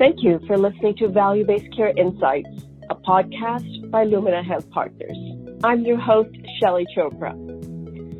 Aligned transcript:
Thank 0.00 0.22
you 0.22 0.40
for 0.46 0.56
listening 0.56 0.96
to 0.96 1.08
Value 1.08 1.44
Based 1.44 1.70
Care 1.76 1.92
Insights, 1.94 2.48
a 2.88 2.94
podcast 2.94 3.90
by 3.90 4.04
Lumina 4.04 4.42
Health 4.42 4.70
Partners. 4.70 5.18
I'm 5.62 5.82
your 5.82 5.98
host, 5.98 6.34
Shelly 6.58 6.86
Chopra. 6.96 7.34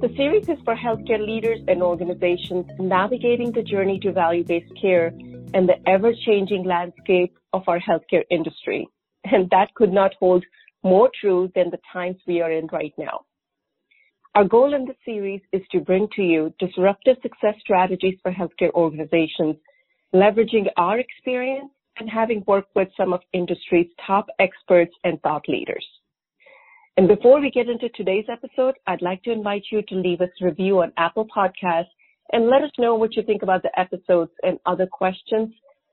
The 0.02 0.12
series 0.14 0.46
is 0.46 0.58
for 0.62 0.76
healthcare 0.76 1.26
leaders 1.26 1.60
and 1.68 1.82
organizations 1.82 2.66
navigating 2.78 3.52
the 3.52 3.62
journey 3.62 3.98
to 4.00 4.12
value 4.12 4.44
based 4.44 4.70
care 4.78 5.06
and 5.54 5.66
the 5.66 5.76
ever 5.86 6.12
changing 6.26 6.64
landscape 6.64 7.34
of 7.54 7.62
our 7.66 7.80
healthcare 7.80 8.24
industry. 8.30 8.86
And 9.24 9.48
that 9.48 9.72
could 9.74 9.90
not 9.90 10.12
hold 10.20 10.44
more 10.82 11.10
true 11.18 11.50
than 11.54 11.70
the 11.70 11.80
times 11.90 12.18
we 12.26 12.42
are 12.42 12.52
in 12.52 12.66
right 12.66 12.92
now. 12.98 13.20
Our 14.34 14.44
goal 14.44 14.74
in 14.74 14.84
the 14.84 14.96
series 15.06 15.40
is 15.50 15.62
to 15.72 15.80
bring 15.80 16.08
to 16.16 16.22
you 16.22 16.52
disruptive 16.58 17.16
success 17.22 17.54
strategies 17.58 18.18
for 18.22 18.30
healthcare 18.30 18.70
organizations, 18.74 19.56
leveraging 20.14 20.66
our 20.76 20.98
experience 20.98 21.70
and 21.98 22.08
having 22.08 22.42
worked 22.46 22.74
with 22.74 22.88
some 22.96 23.12
of 23.12 23.20
industry's 23.32 23.88
top 24.06 24.26
experts 24.38 24.94
and 25.04 25.20
thought 25.22 25.48
leaders. 25.48 25.86
And 26.96 27.08
before 27.08 27.40
we 27.40 27.50
get 27.50 27.68
into 27.68 27.88
today's 27.90 28.26
episode, 28.30 28.74
I'd 28.86 29.02
like 29.02 29.22
to 29.22 29.32
invite 29.32 29.64
you 29.70 29.82
to 29.88 29.94
leave 29.94 30.20
us 30.20 30.28
a 30.40 30.44
review 30.44 30.82
on 30.82 30.92
Apple 30.96 31.26
Podcasts 31.34 31.84
and 32.32 32.48
let 32.48 32.62
us 32.62 32.70
know 32.78 32.94
what 32.94 33.16
you 33.16 33.22
think 33.22 33.42
about 33.42 33.62
the 33.62 33.78
episodes 33.78 34.32
and 34.42 34.58
other 34.66 34.86
questions 34.86 35.52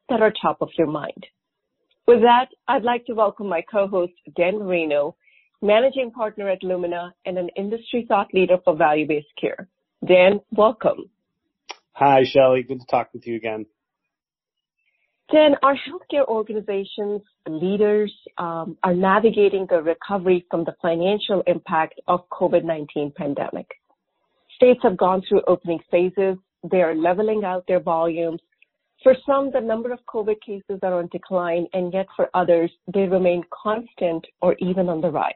that 0.09 0.21
are 0.21 0.33
top 0.41 0.57
of 0.61 0.69
your 0.77 0.87
mind. 0.87 1.25
With 2.07 2.21
that, 2.21 2.47
I'd 2.67 2.83
like 2.83 3.05
to 3.07 3.13
welcome 3.13 3.47
my 3.47 3.61
co-host, 3.61 4.13
Dan 4.35 4.59
Marino, 4.59 5.15
managing 5.61 6.11
partner 6.11 6.49
at 6.49 6.63
Lumina 6.63 7.13
and 7.25 7.37
an 7.37 7.49
industry 7.55 8.05
thought 8.07 8.33
leader 8.33 8.57
for 8.63 8.75
value-based 8.75 9.27
care. 9.39 9.67
Dan, 10.05 10.39
welcome. 10.51 11.09
Hi, 11.93 12.23
Shelly. 12.23 12.63
Good 12.63 12.79
to 12.79 12.85
talk 12.85 13.09
with 13.13 13.25
you 13.25 13.35
again. 13.35 13.65
Dan, 15.31 15.55
our 15.61 15.75
healthcare 15.75 16.25
organizations, 16.25 17.21
leaders 17.49 18.13
um, 18.37 18.77
are 18.81 18.93
navigating 18.93 19.67
the 19.69 19.81
recovery 19.81 20.45
from 20.49 20.63
the 20.63 20.73
financial 20.81 21.43
impact 21.47 21.99
of 22.07 22.21
COVID-19 22.29 23.13
pandemic. 23.13 23.67
States 24.55 24.79
have 24.83 24.95
gone 24.95 25.21
through 25.27 25.41
opening 25.45 25.79
phases. 25.91 26.37
They 26.71 26.81
are 26.81 26.95
leveling 26.95 27.43
out 27.43 27.65
their 27.67 27.81
volumes. 27.81 28.39
For 29.03 29.15
some, 29.25 29.51
the 29.51 29.59
number 29.59 29.91
of 29.91 29.99
COVID 30.11 30.39
cases 30.45 30.79
are 30.81 30.93
on 30.93 31.09
decline, 31.11 31.67
and 31.73 31.93
yet 31.93 32.07
for 32.15 32.29
others, 32.33 32.71
they 32.93 33.01
remain 33.01 33.43
constant 33.51 34.25
or 34.41 34.55
even 34.59 34.87
on 34.87 35.01
the 35.01 35.11
rise. 35.11 35.33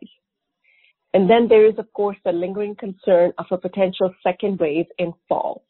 And 1.13 1.29
then 1.29 1.49
there 1.49 1.66
is, 1.66 1.77
of 1.77 1.91
course, 1.91 2.17
the 2.23 2.31
lingering 2.31 2.75
concern 2.75 3.33
of 3.38 3.45
a 3.51 3.57
potential 3.57 4.13
second 4.23 4.57
wave 4.59 4.88
in 4.97 5.13
fall. 5.27 5.63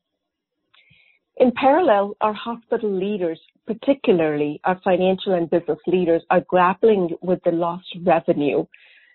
In 1.42 1.52
parallel, 1.54 2.16
our 2.22 2.34
hospital 2.34 2.92
leaders, 2.92 3.40
particularly 3.66 4.62
our 4.64 4.80
financial 4.84 5.34
and 5.34 5.50
business 5.50 5.80
leaders, 5.88 6.22
are 6.30 6.42
grappling 6.42 7.18
with 7.24 7.40
the 7.44 7.52
lost 7.52 7.88
revenue 8.06 8.64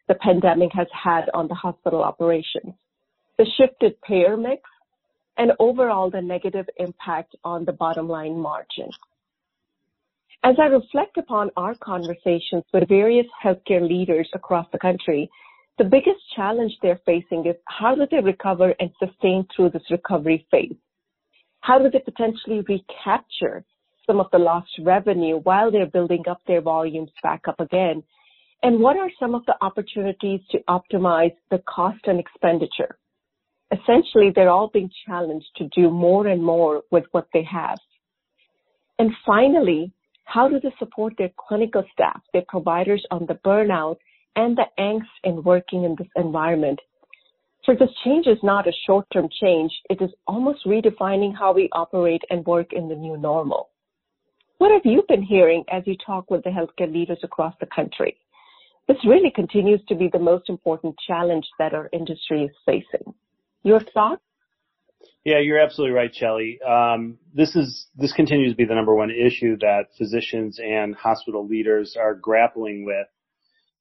the 0.09 0.17
pandemic 0.17 0.73
has 0.73 0.89
had 0.93 1.31
on 1.35 1.47
the 1.47 1.55
hospital 1.55 2.03
operations, 2.03 2.75
the 3.39 3.47
shifted 3.57 3.95
payer 4.03 4.37
mix, 4.37 4.63
and 5.39 5.53
overall 5.61 6.11
the 6.11 6.21
negative 6.21 6.67
impact 6.79 7.37
on 7.45 7.65
the 7.65 7.73
bottom 7.73 8.09
line 8.09 8.37
margin. 8.37 8.91
As 10.43 10.57
I 10.61 10.65
reflect 10.65 11.19
upon 11.19 11.53
our 11.57 11.77
conversations 11.77 12.65
with 12.73 12.89
various 12.89 13.27
healthcare 13.41 13.89
leaders 13.89 14.29
across 14.35 14.67
the 14.73 14.81
country, 14.81 15.31
the 15.79 15.85
biggest 15.85 16.19
challenge 16.35 16.73
they're 16.83 17.01
facing 17.07 17.47
is 17.47 17.55
how 17.67 17.95
do 17.95 18.05
they 18.11 18.19
recover 18.19 18.75
and 18.81 18.91
sustain 18.99 19.47
through 19.55 19.71
this 19.71 19.89
recovery 19.93 20.45
phase? 20.51 20.75
How 21.67 21.79
do 21.79 21.91
they 21.91 21.99
potentially 21.99 22.61
recapture 22.69 23.65
some 24.07 24.21
of 24.21 24.29
the 24.33 24.39
lost 24.39 24.71
revenue 24.83 25.39
while 25.39 25.71
they're 25.71 25.95
building 25.97 26.25
up 26.31 26.41
their 26.47 26.61
volumes 26.61 27.11
back 27.23 27.43
up 27.49 27.59
again? 27.61 28.03
And 28.63 28.81
what 28.81 28.97
are 28.97 29.11
some 29.21 29.35
of 29.35 29.45
the 29.47 29.57
opportunities 29.61 30.41
to 30.53 30.59
optimize 30.69 31.35
the 31.51 31.61
cost 31.67 32.03
and 32.05 32.19
expenditure? 32.21 32.97
essentially 33.73 34.31
they're 34.35 34.51
all 34.51 34.71
being 34.73 34.91
challenged 35.07 35.47
to 35.57 35.69
do 35.75 35.91
more 35.91 36.27
and 36.27 36.43
more 36.43 36.83
with 36.91 37.05
what 37.13 37.29
they 37.33 37.43
have. 37.43 37.79
And 38.99 39.11
finally, 39.25 39.93
how 40.25 40.49
do 40.49 40.59
they 40.61 40.75
support 40.79 41.15
their 41.19 41.31
clinical 41.37 41.85
staff, 41.93 42.21
their 42.33 42.45
providers 42.49 43.05
on 43.11 43.27
the 43.27 43.35
burnout 43.35 43.97
and 44.35 44.57
the 44.57 44.67
angst 44.79 45.15
in 45.25 45.43
working 45.43 45.85
in 45.85 45.97
this 45.99 46.09
environment? 46.17 46.81
For 47.67 47.75
this 47.75 47.91
change 48.05 48.29
is 48.29 48.39
not 48.45 48.69
a 48.69 48.73
short-term 48.87 49.29
change. 49.41 49.73
It 49.91 50.01
is 50.01 50.11
almost 50.29 50.65
redefining 50.65 51.37
how 51.37 51.53
we 51.53 51.69
operate 51.73 52.23
and 52.31 52.47
work 52.47 52.73
in 52.73 52.89
the 52.89 52.95
new 52.95 53.17
normal. 53.17 53.71
What 54.59 54.71
have 54.71 54.83
you 54.85 55.03
been 55.09 55.23
hearing 55.23 55.65
as 55.69 55.83
you 55.85 55.97
talk 55.97 56.31
with 56.31 56.45
the 56.45 56.51
healthcare 56.51 56.91
leaders 56.91 57.19
across 57.25 57.55
the 57.59 57.67
country? 57.67 58.17
This 58.87 58.99
really 59.05 59.33
continues 59.35 59.81
to 59.89 59.97
be 59.97 60.09
the 60.13 60.21
most 60.21 60.49
important 60.49 60.95
challenge 61.09 61.45
that 61.59 61.75
our 61.75 61.91
industry 61.93 62.45
is 62.45 62.53
facing. 62.65 63.13
Your 63.65 63.81
thoughts? 63.93 64.23
Yeah, 65.25 65.41
you're 65.41 65.59
absolutely 65.59 65.97
right, 65.97 66.15
Shelly. 66.15 66.61
Um, 66.63 67.19
this 67.35 67.57
is 67.57 67.89
this 67.97 68.13
continues 68.13 68.53
to 68.53 68.57
be 68.57 68.65
the 68.65 68.77
number 68.77 68.95
one 68.95 69.11
issue 69.11 69.57
that 69.59 69.87
physicians 69.99 70.61
and 70.63 70.95
hospital 70.95 71.45
leaders 71.45 71.97
are 71.99 72.15
grappling 72.15 72.85
with. 72.85 73.09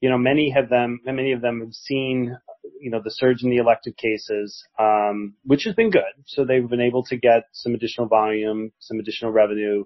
You 0.01 0.09
know, 0.09 0.17
many 0.17 0.49
have 0.49 0.69
them, 0.69 1.01
many 1.05 1.33
of 1.33 1.41
them 1.41 1.61
have 1.61 1.73
seen, 1.73 2.35
you 2.79 2.91
know, 2.91 3.01
the 3.03 3.11
surge 3.11 3.43
in 3.43 3.49
the 3.49 3.57
elective 3.57 3.95
cases, 3.97 4.63
um, 4.79 5.35
which 5.43 5.63
has 5.63 5.75
been 5.75 5.89
good. 5.89 6.03
So 6.25 6.45
they've 6.45 6.67
been 6.67 6.81
able 6.81 7.03
to 7.05 7.17
get 7.17 7.43
some 7.51 7.73
additional 7.73 8.07
volume, 8.07 8.71
some 8.79 8.99
additional 8.99 9.31
revenue 9.31 9.85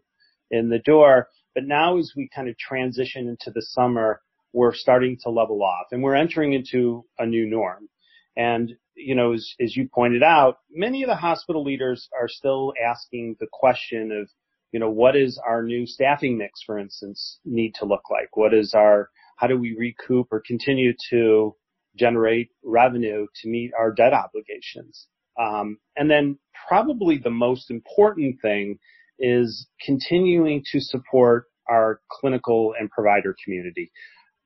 in 0.51 0.69
the 0.69 0.79
door. 0.79 1.27
But 1.55 1.65
now, 1.65 1.97
as 1.97 2.13
we 2.15 2.29
kind 2.33 2.49
of 2.49 2.57
transition 2.57 3.27
into 3.27 3.51
the 3.51 3.61
summer, 3.61 4.21
we're 4.53 4.73
starting 4.73 5.17
to 5.23 5.29
level 5.29 5.61
off, 5.63 5.87
and 5.91 6.01
we're 6.01 6.15
entering 6.15 6.53
into 6.53 7.05
a 7.17 7.25
new 7.25 7.47
norm. 7.47 7.89
And 8.35 8.73
you 8.99 9.15
know, 9.15 9.33
as, 9.33 9.53
as 9.61 9.75
you 9.75 9.87
pointed 9.93 10.23
out, 10.23 10.57
many 10.69 11.03
of 11.03 11.07
the 11.07 11.15
hospital 11.15 11.63
leaders 11.63 12.09
are 12.19 12.27
still 12.27 12.73
asking 12.85 13.37
the 13.39 13.47
question 13.51 14.11
of, 14.11 14.29
you 14.71 14.79
know, 14.79 14.89
what 14.89 15.15
is 15.15 15.39
our 15.47 15.63
new 15.63 15.85
staffing 15.87 16.37
mix, 16.37 16.61
for 16.65 16.77
instance, 16.77 17.39
need 17.45 17.75
to 17.75 17.85
look 17.85 18.09
like? 18.11 18.35
What 18.35 18.53
is 18.53 18.73
our, 18.75 19.09
how 19.37 19.47
do 19.47 19.57
we 19.57 19.75
recoup 19.77 20.27
or 20.31 20.43
continue 20.45 20.93
to 21.09 21.55
generate 21.99 22.49
revenue 22.63 23.27
to 23.41 23.49
meet 23.49 23.71
our 23.79 23.91
debt 23.91 24.13
obligations? 24.13 25.07
Um, 25.39 25.77
and 25.95 26.09
then 26.09 26.39
probably 26.67 27.17
the 27.17 27.29
most 27.29 27.69
important 27.71 28.41
thing 28.41 28.79
is 29.19 29.67
continuing 29.85 30.63
to 30.71 30.79
support 30.79 31.45
our 31.69 32.01
clinical 32.09 32.73
and 32.79 32.89
provider 32.89 33.35
community. 33.43 33.91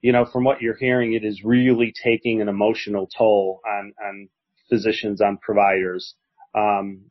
You 0.01 0.11
know, 0.11 0.25
from 0.25 0.43
what 0.43 0.61
you're 0.61 0.75
hearing, 0.75 1.13
it 1.13 1.23
is 1.23 1.43
really 1.43 1.93
taking 2.03 2.41
an 2.41 2.49
emotional 2.49 3.07
toll 3.17 3.61
on, 3.65 3.93
on 4.05 4.29
physicians, 4.69 5.21
on 5.21 5.37
providers. 5.37 6.15
Um, 6.53 7.05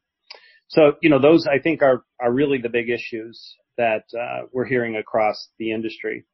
so, 0.69 0.95
you 1.03 1.11
know, 1.11 1.21
those 1.21 1.47
I 1.47 1.59
think 1.59 1.83
are, 1.83 2.05
are 2.21 2.33
really 2.33 2.59
the 2.59 2.69
big 2.69 2.91
issues 2.91 3.57
that 3.79 4.05
uh, 4.19 4.47
we're 4.53 4.67
hearing 4.67 4.97
across 4.97 5.49
the 5.59 5.73
industry. 5.73 6.25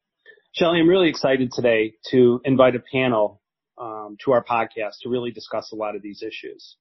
Shelly, 0.53 0.79
I'm 0.79 0.89
really 0.89 1.09
excited 1.09 1.51
today 1.53 1.93
to 2.11 2.41
invite 2.43 2.75
a 2.75 2.83
panel 2.91 3.41
um, 3.79 4.17
to 4.25 4.31
our 4.31 4.43
podcast 4.43 4.99
to 5.01 5.09
really 5.09 5.31
discuss 5.31 5.71
a 5.71 5.75
lot 5.75 5.95
of 5.95 6.01
these 6.01 6.21
issues. 6.21 6.75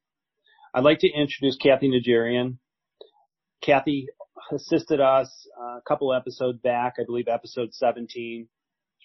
I'd 0.74 0.84
like 0.84 0.98
to 1.00 1.08
introduce 1.08 1.56
Kathy 1.56 1.90
Najarian. 1.90 2.58
Kathy 3.62 4.08
assisted 4.52 5.00
us 5.00 5.30
a 5.60 5.80
couple 5.86 6.12
episodes 6.12 6.58
back, 6.60 6.94
I 6.98 7.04
believe 7.04 7.28
episode 7.28 7.72
17, 7.72 8.48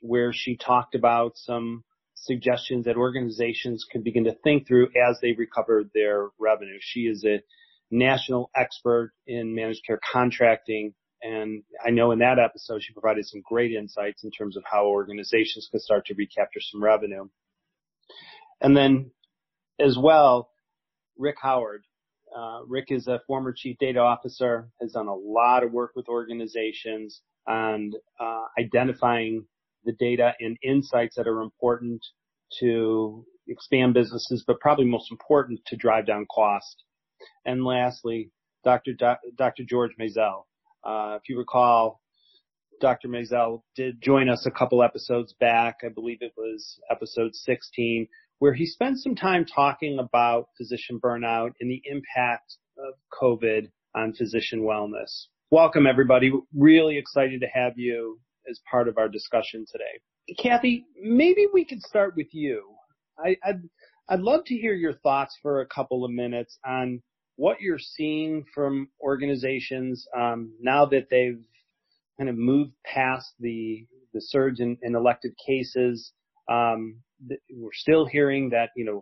where 0.02 0.32
she 0.34 0.58
talked 0.58 0.96
about 0.96 1.34
some 1.36 1.84
suggestions 2.16 2.86
that 2.86 2.96
organizations 2.96 3.86
can 3.90 4.02
begin 4.02 4.26
to 4.26 4.36
think 4.44 4.68
through 4.68 4.88
as 5.10 5.20
they 5.22 5.34
recover 5.34 5.84
their 5.94 6.30
revenue. 6.40 6.78
She 6.80 7.02
is 7.02 7.26
a 7.26 7.42
national 7.92 8.50
expert 8.56 9.12
in 9.28 9.56
managed 9.56 9.86
care 9.86 10.00
contracting. 10.12 10.94
And 11.22 11.64
I 11.86 11.92
know 11.92 12.12
in 12.12 12.20
that 12.20 12.40
episode, 12.40 12.84
she 12.84 12.94
provided 12.94 13.26
some 13.26 13.42
great 13.46 13.72
insights 13.72 14.24
in 14.24 14.32
terms 14.32 14.58
of 14.58 14.64
how 14.70 14.88
organizations 14.88 15.68
can 15.72 15.80
start 15.80 16.06
to 16.08 16.16
recapture 16.16 16.60
some 16.60 16.84
revenue. 16.84 17.30
And 18.62 18.76
then 18.76 19.12
as 19.80 19.98
well, 19.98 20.50
Rick 21.18 21.38
Howard. 21.42 21.84
Uh, 22.36 22.62
Rick 22.68 22.88
is 22.90 23.08
a 23.08 23.22
former 23.28 23.54
chief 23.56 23.78
data 23.80 24.00
officer, 24.00 24.70
has 24.82 24.94
done 24.94 25.08
a 25.08 25.14
lot 25.14 25.64
of 25.64 25.72
work 25.72 25.92
with 25.96 26.08
organizations 26.08 27.22
on 27.48 27.92
uh, 28.20 28.46
identifying 28.60 29.46
the 29.86 29.94
data 29.94 30.34
and 30.40 30.58
insights 30.64 31.16
that 31.16 31.28
are 31.28 31.42
important 31.42 32.04
to 32.60 33.26
expand 33.48 33.94
businesses, 33.94 34.44
but 34.48 34.60
probably 34.60 34.86
most 34.86 35.12
important 35.12 35.60
to 35.68 35.76
drive 35.76 36.08
down 36.08 36.26
cost. 36.34 36.84
And 37.46 37.64
lastly, 37.64 38.32
Dr. 38.64 38.94
Do- 38.94 39.32
Dr. 39.38 39.64
George 39.64 39.92
Maisel. 40.00 40.46
Uh, 40.84 41.18
if 41.22 41.30
you 41.30 41.38
recall, 41.38 42.02
Dr. 42.82 43.08
Maisel 43.08 43.62
did 43.76 44.02
join 44.02 44.30
us 44.30 44.46
a 44.46 44.52
couple 44.52 44.84
episodes 44.84 45.34
back. 45.40 45.80
I 45.86 45.90
believe 45.90 46.18
it 46.22 46.34
was 46.36 46.80
episode 46.90 47.36
16, 47.36 48.08
where 48.44 48.54
he 48.54 48.66
spent 48.66 49.00
some 49.00 49.16
time 49.16 49.46
talking 49.46 50.00
about 50.00 50.50
physician 50.58 51.00
burnout 51.02 51.52
and 51.62 51.72
the 51.72 51.82
impact 51.86 52.58
of 52.78 52.94
COVID 53.18 53.72
on 53.96 54.12
physician 54.12 54.64
wellness. 54.64 55.28
Welcome, 55.50 55.88
everybody. 55.88 56.30
Really 56.54 56.98
excited 56.98 57.40
to 57.40 57.48
have 57.48 57.78
you 57.78 58.20
as 58.50 58.60
part 58.70 58.90
of 58.90 58.98
our 58.98 59.08
discussion 59.08 59.66
today. 59.72 60.38
Kathy, 60.38 60.86
maybe 61.02 61.48
we 61.54 61.64
could 61.64 61.82
start 61.84 62.18
with 62.18 62.34
you. 62.34 62.68
I, 63.18 63.38
I'd, 63.46 63.62
I'd 64.10 64.20
love 64.20 64.44
to 64.48 64.56
hear 64.56 64.74
your 64.74 64.96
thoughts 64.96 65.38
for 65.42 65.62
a 65.62 65.66
couple 65.66 66.04
of 66.04 66.12
minutes 66.12 66.60
on 66.66 67.02
what 67.38 67.62
you're 67.62 67.80
seeing 67.80 68.44
from 68.54 68.90
organizations 69.00 70.06
um, 70.18 70.52
now 70.60 70.86
that 70.88 71.08
they've 71.10 71.40
kind 72.18 72.30
of 72.30 72.36
moved 72.36 72.74
past 72.84 73.36
the 73.40 73.88
the 74.14 74.20
surge 74.20 74.60
in, 74.60 74.78
in 74.82 74.96
elective 74.96 75.32
cases. 75.48 76.12
Um, 76.52 76.98
we're 77.52 77.70
still 77.74 78.06
hearing 78.06 78.50
that 78.50 78.70
you 78.76 78.86
know 78.86 79.02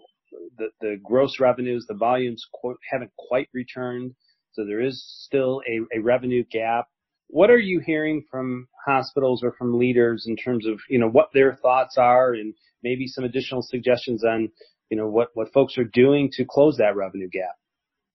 the 0.58 0.70
the 0.80 0.98
gross 1.04 1.40
revenues, 1.40 1.86
the 1.88 1.96
volumes 1.96 2.46
qu- 2.62 2.78
haven't 2.92 3.12
quite 3.18 3.50
returned, 3.54 4.14
so 4.54 4.66
there 4.66 4.82
is 4.82 5.04
still 5.26 5.62
a, 5.68 5.98
a 5.98 6.02
revenue 6.02 6.44
gap. 6.52 6.88
What 7.28 7.50
are 7.50 7.60
you 7.60 7.80
hearing 7.86 8.26
from 8.30 8.68
hospitals 8.86 9.42
or 9.44 9.54
from 9.54 9.78
leaders 9.78 10.26
in 10.28 10.36
terms 10.36 10.66
of 10.66 10.80
you 10.90 11.00
know 11.00 11.10
what 11.10 11.30
their 11.34 11.56
thoughts 11.56 11.98
are 11.98 12.34
and 12.34 12.54
maybe 12.84 13.08
some 13.08 13.24
additional 13.24 13.62
suggestions 13.62 14.24
on 14.24 14.50
you 14.90 14.98
know 14.98 15.08
what 15.08 15.30
what 15.34 15.54
folks 15.54 15.78
are 15.78 15.86
doing 15.86 16.30
to 16.34 16.46
close 16.46 16.78
that 16.78 16.96
revenue 16.96 17.30
gap? 17.30 17.56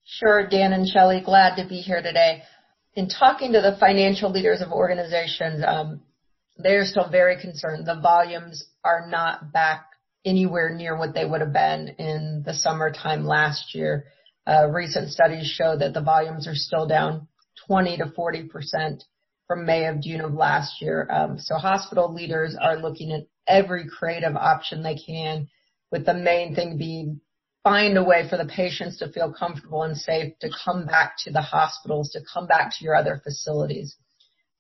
Sure, 0.05 0.47
Dan 0.49 0.73
and 0.73 0.87
Shelly, 0.87 1.21
glad 1.25 1.57
to 1.57 1.69
be 1.69 1.81
here 1.81 2.01
today. 2.01 2.43
In 2.95 3.09
talking 3.09 3.53
to 3.53 3.61
the 3.61 3.77
financial 3.79 4.31
leaders 4.31 4.63
of 4.63 4.71
organizations, 4.71 5.63
um, 5.67 6.01
they're 6.57 6.85
still 6.85 7.11
very 7.11 7.41
concerned. 7.41 7.87
The 7.87 8.01
volumes 8.01 8.65
are 8.85 9.09
not 9.11 9.53
back 9.53 9.87
anywhere 10.27 10.75
near 10.75 10.99
what 10.99 11.15
they 11.15 11.25
would 11.25 11.41
have 11.41 11.53
been 11.53 11.89
in 11.99 12.43
the 12.45 12.53
summertime 12.53 13.25
last 13.25 13.75
year. 13.75 14.07
Uh, 14.47 14.67
recent 14.69 15.11
studies 15.11 15.47
show 15.47 15.77
that 15.79 15.95
the 15.95 16.03
volumes 16.03 16.47
are 16.47 16.55
still 16.55 16.87
down 16.87 17.29
20 17.67 17.97
to 17.99 18.13
40 18.15 18.49
percent 18.49 19.05
from 19.47 19.65
May 19.65 19.87
of 19.87 20.01
June 20.01 20.21
of 20.21 20.35
last 20.35 20.83
year. 20.83 21.09
Um, 21.11 21.39
so 21.39 21.55
hospital 21.55 22.13
leaders 22.13 22.57
are 22.61 22.77
looking 22.77 23.13
at 23.13 23.27
every 23.47 23.87
creative 23.89 24.37
option 24.37 24.83
they 24.83 24.97
can, 24.97 25.49
with 25.93 26.05
the 26.05 26.15
main 26.15 26.55
thing 26.55 26.77
being 26.77 27.21
find 27.63 27.99
a 27.99 28.05
way 28.05 28.29
for 28.29 28.37
the 28.37 28.45
patients 28.45 28.99
to 28.99 29.11
feel 29.11 29.33
comfortable 29.33 29.83
and 29.83 29.97
safe 29.97 30.33
to 30.41 30.49
come 30.65 30.87
back 30.87 31.15
to 31.19 31.33
the 31.33 31.41
hospitals, 31.41 32.11
to 32.11 32.21
come 32.33 32.47
back 32.47 32.71
to 32.71 32.85
your 32.85 32.95
other 32.95 33.21
facilities. 33.25 33.97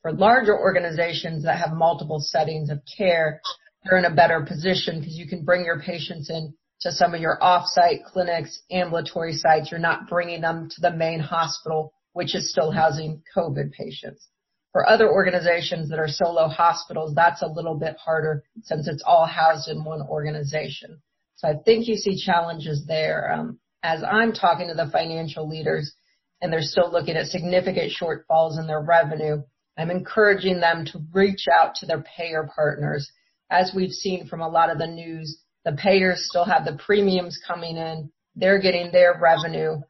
For 0.02 0.12
larger 0.12 0.58
organizations 0.58 1.44
that 1.44 1.58
have 1.58 1.72
multiple 1.72 2.18
settings 2.18 2.68
of 2.68 2.80
care, 2.96 3.40
you're 3.86 3.98
in 3.98 4.04
a 4.04 4.14
better 4.14 4.40
position 4.40 5.00
because 5.00 5.16
you 5.16 5.28
can 5.28 5.44
bring 5.44 5.64
your 5.64 5.80
patients 5.80 6.28
in 6.30 6.54
to 6.80 6.92
some 6.92 7.14
of 7.14 7.20
your 7.20 7.42
off-site 7.42 8.04
clinics, 8.04 8.60
ambulatory 8.70 9.32
sites. 9.32 9.70
You're 9.70 9.80
not 9.80 10.08
bringing 10.08 10.40
them 10.40 10.68
to 10.70 10.80
the 10.80 10.90
main 10.90 11.20
hospital, 11.20 11.92
which 12.12 12.34
is 12.34 12.50
still 12.50 12.70
housing 12.70 13.22
COVID 13.36 13.72
patients. 13.72 14.28
For 14.72 14.86
other 14.86 15.10
organizations 15.10 15.88
that 15.88 15.98
are 15.98 16.08
solo 16.08 16.48
hospitals, 16.48 17.14
that's 17.14 17.42
a 17.42 17.46
little 17.46 17.76
bit 17.78 17.96
harder 17.96 18.44
since 18.62 18.88
it's 18.88 19.02
all 19.06 19.24
housed 19.24 19.68
in 19.68 19.84
one 19.84 20.02
organization. 20.02 21.00
So 21.36 21.48
I 21.48 21.54
think 21.64 21.88
you 21.88 21.96
see 21.96 22.22
challenges 22.22 22.84
there. 22.86 23.32
Um, 23.32 23.58
as 23.82 24.02
I'm 24.02 24.32
talking 24.32 24.68
to 24.68 24.74
the 24.74 24.90
financial 24.90 25.48
leaders 25.48 25.94
and 26.42 26.52
they're 26.52 26.60
still 26.60 26.90
looking 26.92 27.16
at 27.16 27.26
significant 27.26 27.92
shortfalls 27.98 28.58
in 28.58 28.66
their 28.66 28.82
revenue, 28.82 29.42
I'm 29.78 29.90
encouraging 29.90 30.60
them 30.60 30.84
to 30.86 31.00
reach 31.12 31.46
out 31.50 31.74
to 31.76 31.86
their 31.86 32.02
payer 32.02 32.48
partners. 32.54 33.10
As 33.50 33.72
we've 33.74 33.92
seen 33.92 34.26
from 34.26 34.40
a 34.40 34.48
lot 34.48 34.70
of 34.70 34.78
the 34.78 34.86
news, 34.86 35.38
the 35.64 35.72
payers 35.72 36.26
still 36.28 36.44
have 36.44 36.64
the 36.64 36.78
premiums 36.84 37.40
coming 37.46 37.76
in. 37.76 38.10
They're 38.34 38.60
getting 38.60 38.92
their 38.92 39.18
revenue 39.20 39.80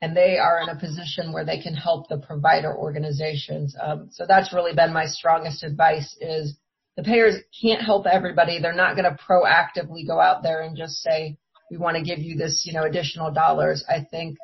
and 0.00 0.16
they 0.16 0.38
are 0.38 0.60
in 0.60 0.68
a 0.68 0.78
position 0.78 1.32
where 1.32 1.44
they 1.44 1.60
can 1.60 1.74
help 1.74 2.08
the 2.08 2.18
provider 2.18 2.76
organizations. 2.76 3.74
Um, 3.80 4.08
so 4.12 4.26
that's 4.26 4.52
really 4.52 4.74
been 4.74 4.92
my 4.92 5.06
strongest 5.06 5.64
advice 5.64 6.16
is 6.20 6.56
the 6.96 7.02
payers 7.02 7.36
can't 7.60 7.82
help 7.82 8.06
everybody. 8.06 8.60
They're 8.60 8.72
not 8.72 8.96
going 8.96 9.10
to 9.10 9.18
proactively 9.28 10.06
go 10.06 10.20
out 10.20 10.42
there 10.42 10.62
and 10.62 10.76
just 10.76 11.02
say, 11.02 11.36
we 11.70 11.78
want 11.78 11.96
to 11.96 12.02
give 12.02 12.20
you 12.20 12.36
this, 12.36 12.64
you 12.64 12.72
know, 12.72 12.84
additional 12.84 13.32
dollars. 13.32 13.84
I 13.88 14.06
think 14.08 14.38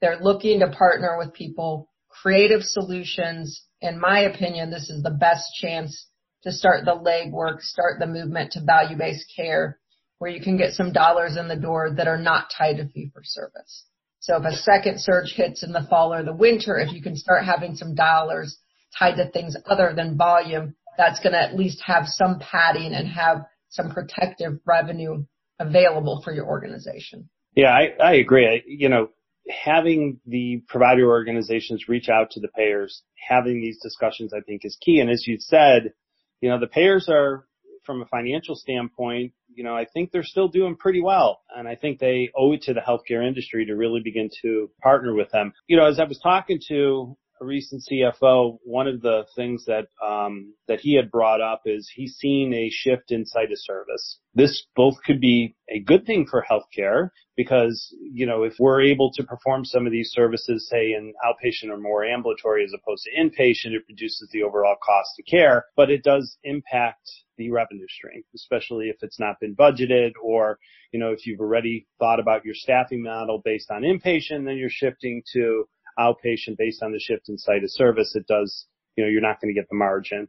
they're 0.00 0.20
looking 0.20 0.60
to 0.60 0.68
partner 0.68 1.16
with 1.16 1.32
people, 1.32 1.88
creative 2.08 2.62
solutions. 2.62 3.62
In 3.80 4.00
my 4.00 4.20
opinion, 4.20 4.70
this 4.70 4.90
is 4.90 5.02
the 5.02 5.10
best 5.10 5.44
chance 5.60 6.06
to 6.48 6.54
start 6.54 6.84
the 6.84 6.96
legwork, 6.96 7.60
start 7.60 7.98
the 7.98 8.06
movement 8.06 8.52
to 8.52 8.64
value-based 8.64 9.30
care 9.36 9.78
where 10.18 10.30
you 10.30 10.40
can 10.40 10.56
get 10.56 10.72
some 10.72 10.92
dollars 10.92 11.36
in 11.36 11.46
the 11.46 11.56
door 11.56 11.90
that 11.96 12.08
are 12.08 12.18
not 12.18 12.50
tied 12.56 12.78
to 12.78 12.88
fee 12.88 13.10
for 13.12 13.22
service. 13.22 13.84
So 14.20 14.36
if 14.36 14.44
a 14.44 14.56
second 14.56 15.00
surge 15.00 15.32
hits 15.34 15.62
in 15.62 15.72
the 15.72 15.86
fall 15.88 16.12
or 16.12 16.24
the 16.24 16.34
winter, 16.34 16.78
if 16.78 16.92
you 16.92 17.02
can 17.02 17.16
start 17.16 17.44
having 17.44 17.76
some 17.76 17.94
dollars 17.94 18.58
tied 18.98 19.16
to 19.16 19.30
things 19.30 19.56
other 19.66 19.92
than 19.94 20.16
volume, 20.16 20.74
that's 20.96 21.20
going 21.20 21.34
to 21.34 21.40
at 21.40 21.56
least 21.56 21.82
have 21.86 22.06
some 22.06 22.40
padding 22.40 22.94
and 22.94 23.06
have 23.06 23.44
some 23.68 23.90
protective 23.90 24.58
revenue 24.64 25.24
available 25.60 26.20
for 26.24 26.32
your 26.32 26.46
organization. 26.46 27.28
Yeah, 27.54 27.70
I, 27.70 27.94
I 28.02 28.14
agree. 28.14 28.62
You 28.66 28.88
know, 28.88 29.10
having 29.48 30.20
the 30.26 30.62
provider 30.66 31.08
organizations 31.08 31.88
reach 31.88 32.08
out 32.08 32.30
to 32.32 32.40
the 32.40 32.48
payers, 32.48 33.02
having 33.28 33.60
these 33.60 33.78
discussions, 33.80 34.32
I 34.32 34.40
think 34.40 34.64
is 34.64 34.76
key. 34.80 35.00
And 35.00 35.10
as 35.10 35.26
you 35.26 35.36
said, 35.38 35.92
you 36.40 36.48
know, 36.48 36.58
the 36.58 36.66
payers 36.66 37.08
are, 37.08 37.44
from 37.84 38.02
a 38.02 38.06
financial 38.06 38.54
standpoint, 38.54 39.32
you 39.54 39.64
know, 39.64 39.74
I 39.74 39.86
think 39.86 40.10
they're 40.12 40.22
still 40.22 40.48
doing 40.48 40.76
pretty 40.76 41.00
well. 41.00 41.40
And 41.56 41.66
I 41.66 41.74
think 41.74 41.98
they 41.98 42.28
owe 42.36 42.52
it 42.52 42.62
to 42.62 42.74
the 42.74 42.80
healthcare 42.80 43.26
industry 43.26 43.64
to 43.64 43.74
really 43.74 44.00
begin 44.04 44.28
to 44.42 44.70
partner 44.82 45.14
with 45.14 45.30
them. 45.30 45.54
You 45.68 45.78
know, 45.78 45.86
as 45.86 45.98
I 45.98 46.04
was 46.04 46.20
talking 46.22 46.60
to 46.68 47.16
a 47.40 47.44
recent 47.44 47.82
CFO, 47.90 48.58
one 48.64 48.86
of 48.86 49.00
the 49.00 49.26
things 49.36 49.64
that 49.66 49.88
um, 50.04 50.54
that 50.66 50.80
he 50.80 50.94
had 50.94 51.10
brought 51.10 51.40
up 51.40 51.62
is 51.66 51.90
he's 51.94 52.14
seen 52.16 52.52
a 52.54 52.70
shift 52.70 53.10
in 53.10 53.26
site 53.26 53.52
of 53.52 53.58
service. 53.58 54.18
This 54.34 54.66
both 54.76 54.96
could 55.04 55.20
be 55.20 55.56
a 55.68 55.80
good 55.80 56.06
thing 56.06 56.26
for 56.26 56.44
healthcare 56.48 57.10
because 57.36 57.94
you 58.00 58.26
know 58.26 58.42
if 58.42 58.54
we're 58.58 58.82
able 58.82 59.12
to 59.12 59.24
perform 59.24 59.64
some 59.64 59.86
of 59.86 59.92
these 59.92 60.10
services, 60.12 60.68
say 60.68 60.92
in 60.92 61.14
outpatient 61.24 61.70
or 61.70 61.78
more 61.78 62.04
ambulatory 62.04 62.64
as 62.64 62.72
opposed 62.72 63.04
to 63.04 63.20
inpatient, 63.20 63.74
it 63.74 63.84
reduces 63.88 64.28
the 64.32 64.42
overall 64.42 64.76
cost 64.82 65.18
of 65.18 65.26
care, 65.26 65.66
but 65.76 65.90
it 65.90 66.02
does 66.02 66.38
impact 66.44 67.08
the 67.38 67.50
revenue 67.50 67.86
stream, 67.88 68.22
especially 68.34 68.88
if 68.88 68.96
it's 69.00 69.18
not 69.18 69.40
been 69.40 69.54
budgeted 69.54 70.10
or, 70.22 70.58
you 70.92 71.00
know, 71.00 71.12
if 71.12 71.26
you've 71.26 71.40
already 71.40 71.86
thought 71.98 72.20
about 72.20 72.44
your 72.44 72.54
staffing 72.54 73.02
model 73.02 73.40
based 73.42 73.70
on 73.70 73.82
inpatient, 73.82 74.44
then 74.44 74.56
you're 74.56 74.68
shifting 74.68 75.22
to 75.32 75.66
outpatient 75.98 76.56
based 76.56 76.82
on 76.82 76.92
the 76.92 77.00
shift 77.00 77.28
in 77.28 77.38
site 77.38 77.64
of 77.64 77.70
service, 77.70 78.14
it 78.14 78.26
does, 78.26 78.66
you 78.96 79.04
know, 79.04 79.10
you're 79.10 79.20
not 79.20 79.40
going 79.40 79.52
to 79.52 79.58
get 79.58 79.68
the 79.68 79.76
margin. 79.76 80.28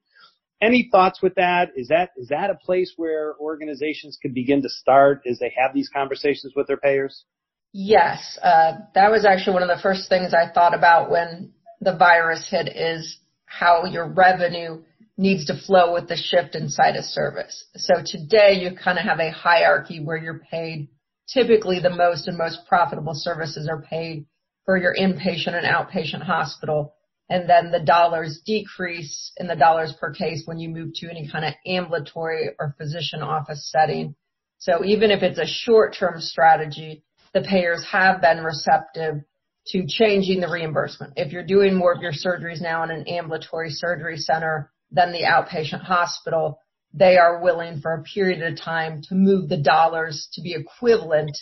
Any 0.61 0.89
thoughts 0.91 1.21
with 1.21 1.35
that? 1.35 1.71
Is 1.75 1.87
that 1.87 2.09
is 2.17 2.27
that 2.29 2.49
a 2.49 2.55
place 2.55 2.93
where 2.97 3.35
organizations 3.39 4.17
could 4.21 4.33
begin 4.33 4.61
to 4.63 4.69
start 4.69 5.21
as 5.25 5.39
they 5.39 5.53
have 5.57 5.73
these 5.73 5.89
conversations 5.89 6.53
with 6.55 6.67
their 6.67 6.77
payers? 6.77 7.23
Yes, 7.71 8.37
uh, 8.41 8.73
that 8.95 9.11
was 9.11 9.25
actually 9.25 9.53
one 9.53 9.63
of 9.63 9.69
the 9.69 9.81
first 9.81 10.09
things 10.09 10.33
I 10.33 10.51
thought 10.51 10.73
about 10.73 11.11
when 11.11 11.53
the 11.79 11.95
virus 11.95 12.47
hit 12.49 12.67
is 12.75 13.19
how 13.45 13.85
your 13.85 14.07
revenue 14.07 14.81
needs 15.17 15.45
to 15.45 15.61
flow 15.65 15.93
with 15.93 16.07
the 16.07 16.15
shift 16.15 16.55
in 16.55 16.69
site 16.69 16.95
of 16.95 17.03
service. 17.03 17.65
So 17.75 17.95
today 18.05 18.53
you 18.53 18.71
kind 18.75 18.97
of 18.97 19.05
have 19.05 19.19
a 19.19 19.31
hierarchy 19.31 19.99
where 20.03 20.17
you're 20.17 20.41
paid 20.51 20.87
typically 21.31 21.79
the 21.79 21.89
most 21.89 22.27
and 22.27 22.37
most 22.37 22.65
profitable 22.67 23.13
services 23.13 23.67
are 23.69 23.81
paid 23.81 24.25
for 24.69 24.77
your 24.77 24.93
inpatient 24.93 25.55
and 25.55 25.65
outpatient 25.65 26.21
hospital. 26.21 26.93
And 27.27 27.49
then 27.49 27.71
the 27.71 27.79
dollars 27.79 28.39
decrease 28.45 29.31
in 29.37 29.47
the 29.47 29.55
dollars 29.55 29.95
per 29.99 30.13
case 30.13 30.43
when 30.45 30.59
you 30.59 30.69
move 30.69 30.93
to 30.97 31.09
any 31.09 31.27
kind 31.27 31.43
of 31.43 31.55
ambulatory 31.65 32.51
or 32.59 32.75
physician 32.77 33.23
office 33.23 33.67
setting. 33.71 34.13
So 34.59 34.85
even 34.85 35.09
if 35.09 35.23
it's 35.23 35.39
a 35.39 35.47
short-term 35.47 36.21
strategy, 36.21 37.03
the 37.33 37.41
payers 37.41 37.83
have 37.91 38.21
been 38.21 38.43
receptive 38.43 39.23
to 39.69 39.87
changing 39.87 40.39
the 40.39 40.51
reimbursement. 40.51 41.13
If 41.15 41.31
you're 41.31 41.43
doing 41.43 41.73
more 41.73 41.91
of 41.91 42.03
your 42.03 42.13
surgeries 42.13 42.61
now 42.61 42.83
in 42.83 42.91
an 42.91 43.07
ambulatory 43.07 43.71
surgery 43.71 44.17
center 44.17 44.71
than 44.91 45.11
the 45.11 45.23
outpatient 45.23 45.81
hospital, 45.81 46.59
they 46.93 47.17
are 47.17 47.41
willing 47.41 47.81
for 47.81 47.93
a 47.95 48.03
period 48.03 48.43
of 48.43 48.61
time 48.61 49.01
to 49.09 49.15
move 49.15 49.49
the 49.49 49.57
dollars 49.57 50.29
to 50.33 50.43
be 50.43 50.53
equivalent 50.53 51.35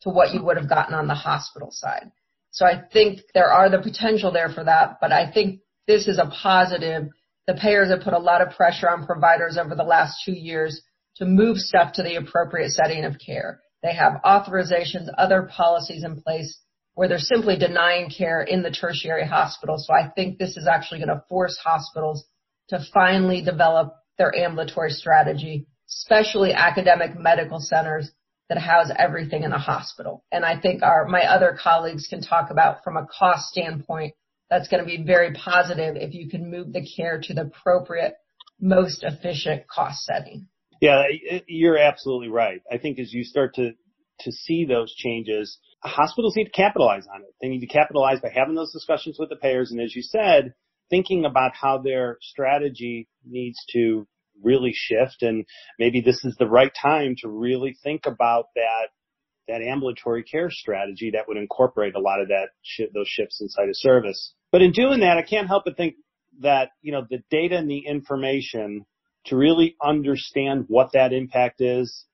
to 0.00 0.08
what 0.08 0.32
you 0.32 0.42
would 0.42 0.56
have 0.56 0.70
gotten 0.70 0.94
on 0.94 1.06
the 1.06 1.14
hospital 1.14 1.68
side. 1.70 2.10
So 2.52 2.66
I 2.66 2.82
think 2.92 3.20
there 3.34 3.50
are 3.50 3.70
the 3.70 3.78
potential 3.78 4.30
there 4.30 4.50
for 4.50 4.62
that, 4.62 4.98
but 5.00 5.10
I 5.10 5.30
think 5.32 5.60
this 5.88 6.06
is 6.06 6.18
a 6.18 6.30
positive. 6.30 7.08
The 7.46 7.54
payers 7.54 7.90
have 7.90 8.02
put 8.02 8.12
a 8.12 8.18
lot 8.18 8.42
of 8.42 8.54
pressure 8.54 8.88
on 8.88 9.06
providers 9.06 9.58
over 9.58 9.74
the 9.74 9.82
last 9.82 10.18
two 10.24 10.32
years 10.32 10.80
to 11.16 11.24
move 11.24 11.56
stuff 11.56 11.94
to 11.94 12.02
the 12.02 12.16
appropriate 12.16 12.70
setting 12.70 13.04
of 13.04 13.16
care. 13.24 13.60
They 13.82 13.94
have 13.94 14.20
authorizations, 14.24 15.08
other 15.18 15.50
policies 15.54 16.04
in 16.04 16.20
place 16.20 16.58
where 16.94 17.08
they're 17.08 17.18
simply 17.18 17.56
denying 17.56 18.10
care 18.10 18.42
in 18.42 18.62
the 18.62 18.70
tertiary 18.70 19.26
hospital. 19.26 19.76
So 19.78 19.94
I 19.94 20.10
think 20.10 20.38
this 20.38 20.56
is 20.58 20.68
actually 20.68 20.98
going 20.98 21.08
to 21.08 21.24
force 21.28 21.58
hospitals 21.62 22.24
to 22.68 22.84
finally 22.92 23.42
develop 23.42 23.94
their 24.18 24.36
ambulatory 24.36 24.90
strategy, 24.90 25.66
especially 25.88 26.52
academic 26.52 27.18
medical 27.18 27.60
centers 27.60 28.10
that 28.52 28.60
house 28.60 28.90
everything 28.98 29.44
in 29.44 29.52
a 29.52 29.58
hospital. 29.58 30.24
And 30.30 30.44
I 30.44 30.60
think 30.60 30.82
our, 30.82 31.06
my 31.06 31.22
other 31.22 31.56
colleagues 31.60 32.06
can 32.08 32.20
talk 32.20 32.50
about 32.50 32.84
from 32.84 32.96
a 32.96 33.06
cost 33.06 33.48
standpoint, 33.48 34.14
that's 34.50 34.68
going 34.68 34.82
to 34.82 34.86
be 34.86 35.02
very 35.02 35.32
positive 35.32 35.96
if 35.96 36.12
you 36.12 36.28
can 36.28 36.50
move 36.50 36.72
the 36.72 36.86
care 36.96 37.20
to 37.22 37.32
the 37.34 37.42
appropriate, 37.42 38.14
most 38.60 39.02
efficient 39.02 39.66
cost 39.66 40.04
setting. 40.04 40.48
Yeah, 40.82 41.04
you're 41.46 41.78
absolutely 41.78 42.28
right. 42.28 42.60
I 42.70 42.76
think 42.76 42.98
as 42.98 43.12
you 43.12 43.24
start 43.24 43.54
to 43.54 43.72
to 44.20 44.30
see 44.30 44.66
those 44.66 44.94
changes, 44.94 45.58
hospitals 45.82 46.36
need 46.36 46.44
to 46.44 46.50
capitalize 46.50 47.06
on 47.12 47.22
it. 47.22 47.34
They 47.40 47.48
need 47.48 47.60
to 47.60 47.66
capitalize 47.66 48.20
by 48.20 48.28
having 48.28 48.54
those 48.54 48.72
discussions 48.72 49.16
with 49.18 49.30
the 49.30 49.36
payers, 49.36 49.70
and 49.70 49.80
as 49.80 49.96
you 49.96 50.02
said, 50.02 50.54
thinking 50.90 51.24
about 51.24 51.52
how 51.54 51.78
their 51.78 52.18
strategy 52.20 53.08
needs 53.24 53.58
to 53.72 54.06
really 54.42 54.72
shift, 54.74 55.22
and 55.22 55.44
maybe 55.78 56.00
this 56.00 56.24
is 56.24 56.36
the 56.38 56.46
right 56.48 56.72
time 56.80 57.16
to 57.18 57.28
really 57.28 57.76
think 57.82 58.06
about 58.06 58.46
that 58.54 58.88
that 59.48 59.60
ambulatory 59.60 60.22
care 60.22 60.50
strategy 60.50 61.10
that 61.10 61.26
would 61.26 61.36
incorporate 61.36 61.94
a 61.96 62.00
lot 62.00 62.20
of 62.20 62.28
that 62.28 62.50
those 62.94 63.08
shifts 63.08 63.40
inside 63.40 63.68
of 63.68 63.76
service. 63.76 64.34
But 64.52 64.62
in 64.62 64.72
doing 64.72 65.00
that, 65.00 65.18
I 65.18 65.22
can't 65.22 65.48
help 65.48 65.64
but 65.64 65.76
think 65.76 65.96
that, 66.40 66.70
you 66.80 66.92
know, 66.92 67.06
the 67.08 67.22
data 67.30 67.56
and 67.56 67.70
the 67.70 67.84
information 67.86 68.86
to 69.26 69.36
really 69.36 69.76
understand 69.82 70.66
what 70.68 70.92
that 70.92 71.12
impact 71.12 71.60
is, 71.60 72.04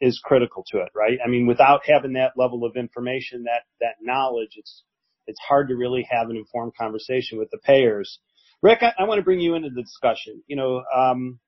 is 0.00 0.20
critical 0.22 0.64
to 0.68 0.78
it, 0.78 0.88
right? 0.94 1.18
I 1.24 1.28
mean, 1.28 1.46
without 1.46 1.82
having 1.86 2.14
that 2.14 2.32
level 2.36 2.64
of 2.64 2.76
information, 2.76 3.44
that, 3.44 3.62
that 3.80 3.96
knowledge, 4.00 4.54
it's, 4.56 4.82
it's 5.26 5.40
hard 5.40 5.68
to 5.68 5.76
really 5.76 6.06
have 6.10 6.28
an 6.28 6.36
informed 6.36 6.72
conversation 6.78 7.38
with 7.38 7.50
the 7.50 7.58
payers. 7.58 8.18
Rick, 8.62 8.80
I, 8.82 8.92
I 8.98 9.04
want 9.04 9.18
to 9.18 9.24
bring 9.24 9.40
you 9.40 9.54
into 9.54 9.70
the 9.70 9.82
discussion. 9.82 10.42
You 10.46 10.56
know, 10.56 10.82
um, 10.94 11.38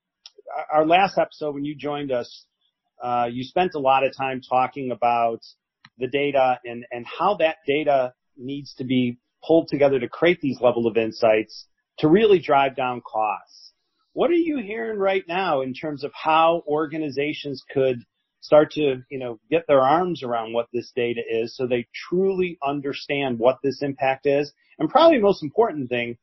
our 0.72 0.86
last 0.86 1.18
episode 1.18 1.54
when 1.54 1.64
you 1.64 1.74
joined 1.74 2.12
us, 2.12 2.44
uh, 3.02 3.28
you 3.30 3.44
spent 3.44 3.74
a 3.74 3.78
lot 3.78 4.04
of 4.04 4.16
time 4.16 4.40
talking 4.40 4.90
about 4.90 5.40
the 5.98 6.06
data 6.06 6.58
and, 6.64 6.84
and 6.90 7.06
how 7.06 7.36
that 7.36 7.56
data 7.66 8.14
needs 8.36 8.74
to 8.74 8.84
be 8.84 9.18
pulled 9.46 9.68
together 9.68 9.98
to 9.98 10.08
create 10.08 10.40
these 10.40 10.60
level 10.60 10.86
of 10.86 10.96
insights 10.96 11.66
to 11.98 12.08
really 12.08 12.38
drive 12.38 12.76
down 12.76 13.00
costs. 13.00 13.72
What 14.12 14.30
are 14.30 14.34
you 14.34 14.58
hearing 14.58 14.98
right 14.98 15.24
now 15.28 15.62
in 15.62 15.74
terms 15.74 16.04
of 16.04 16.10
how 16.14 16.62
organizations 16.66 17.62
could 17.72 18.02
start 18.40 18.72
to, 18.72 19.02
you 19.10 19.18
know, 19.18 19.38
get 19.50 19.66
their 19.66 19.80
arms 19.80 20.22
around 20.22 20.52
what 20.52 20.68
this 20.72 20.90
data 20.94 21.20
is 21.28 21.56
so 21.56 21.66
they 21.66 21.86
truly 22.08 22.58
understand 22.66 23.38
what 23.38 23.58
this 23.62 23.82
impact 23.82 24.26
is? 24.26 24.52
And 24.78 24.88
probably 24.88 25.18
most 25.18 25.42
important 25.42 25.88
thing, 25.88 26.16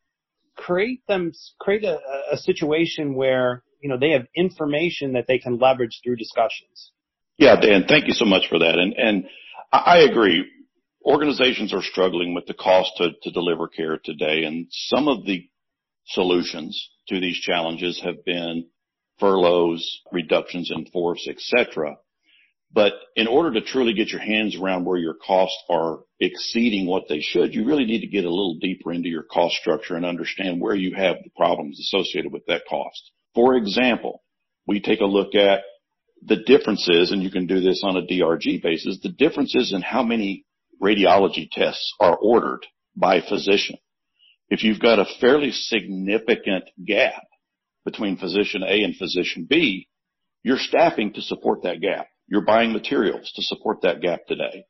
create 0.56 1.06
them, 1.08 1.34
create 1.60 1.84
a, 1.84 2.00
a 2.32 2.38
situation 2.38 3.16
where, 3.16 3.64
you 3.84 3.90
know, 3.90 3.98
they 4.00 4.12
have 4.12 4.26
information 4.34 5.14
that 5.14 5.26
they 5.28 5.38
can 5.38 5.60
leverage 5.60 6.00
through 6.04 6.16
discussions. 6.16 6.92
Yeah, 7.38 7.60
Dan, 7.60 7.84
thank 7.88 8.08
you 8.08 8.14
so 8.14 8.24
much 8.26 8.48
for 8.48 8.58
that. 8.58 8.80
And, 8.80 8.94
and 8.94 9.26
I 9.72 10.00
agree 10.10 10.50
organizations 11.06 11.74
are 11.74 11.82
struggling 11.82 12.34
with 12.34 12.46
the 12.46 12.54
cost 12.54 12.92
to, 12.98 13.10
to 13.24 13.32
deliver 13.32 13.68
care 13.68 14.00
today, 14.02 14.46
and 14.46 14.68
some 14.70 15.10
of 15.10 15.26
the 15.26 15.50
solutions 16.06 16.90
to 17.10 17.20
these 17.20 17.38
challenges 17.38 18.02
have 18.02 18.24
been 18.24 18.68
furloughs, 19.20 20.02
reductions 20.14 20.72
in 20.74 20.86
force, 20.86 21.28
etc. 21.28 21.98
But 22.72 22.94
in 23.18 23.28
order 23.28 23.52
to 23.54 23.66
truly 23.66 23.94
get 23.94 24.10
your 24.10 24.22
hands 24.22 24.56
around 24.56 24.86
where 24.86 24.98
your 24.98 25.14
costs 25.14 25.62
are 25.70 26.00
exceeding 26.22 26.88
what 26.88 27.10
they 27.10 27.20
should, 27.20 27.54
you 27.54 27.66
really 27.66 27.86
need 27.86 28.02
to 28.02 28.08
get 28.08 28.24
a 28.24 28.30
little 28.30 28.58
deeper 28.62 28.94
into 28.94 29.10
your 29.10 29.24
cost 29.24 29.56
structure 29.56 29.96
and 29.96 30.06
understand 30.06 30.62
where 30.62 30.76
you 30.76 30.96
have 30.96 31.18
the 31.24 31.30
problems 31.36 31.80
associated 31.82 32.32
with 32.32 32.46
that 32.48 32.64
cost. 32.70 33.12
For 33.36 33.56
example, 33.56 34.22
we 34.68 34.80
take 34.80 35.02
a 35.02 35.06
look 35.06 35.36
at 35.36 35.62
the 36.26 36.38
differences, 36.38 37.12
and 37.12 37.22
you 37.22 37.32
can 37.32 37.48
do 37.48 37.60
this 37.60 37.82
on 37.84 37.98
a 37.98 38.02
DRG 38.02 38.62
basis, 38.62 39.00
the 39.02 39.10
differences 39.10 39.74
in 39.74 39.82
how 39.82 40.04
many 40.04 40.46
radiology 40.82 41.50
tests 41.52 41.94
are 42.00 42.16
ordered 42.16 42.66
by 42.96 43.22
physician. 43.22 43.78
If 44.50 44.64
you've 44.64 44.80
got 44.80 45.00
a 45.00 45.08
fairly 45.20 45.52
significant 45.52 46.66
gap 46.86 47.24
between 47.86 48.18
physician 48.18 48.64
A 48.64 48.84
and 48.84 48.96
physician 48.96 49.48
B, 49.50 49.88
you're 50.44 50.58
staffing 50.58 51.14
to 51.14 51.22
support 51.22 51.64
that 51.64 51.82
gap. 51.82 52.08
You're 52.28 52.42
buying 52.42 52.72
materials 52.72 53.32
to 53.36 53.42
support 53.42 53.82
that 53.82 54.02
gap 54.02 54.26
today. 54.28 54.66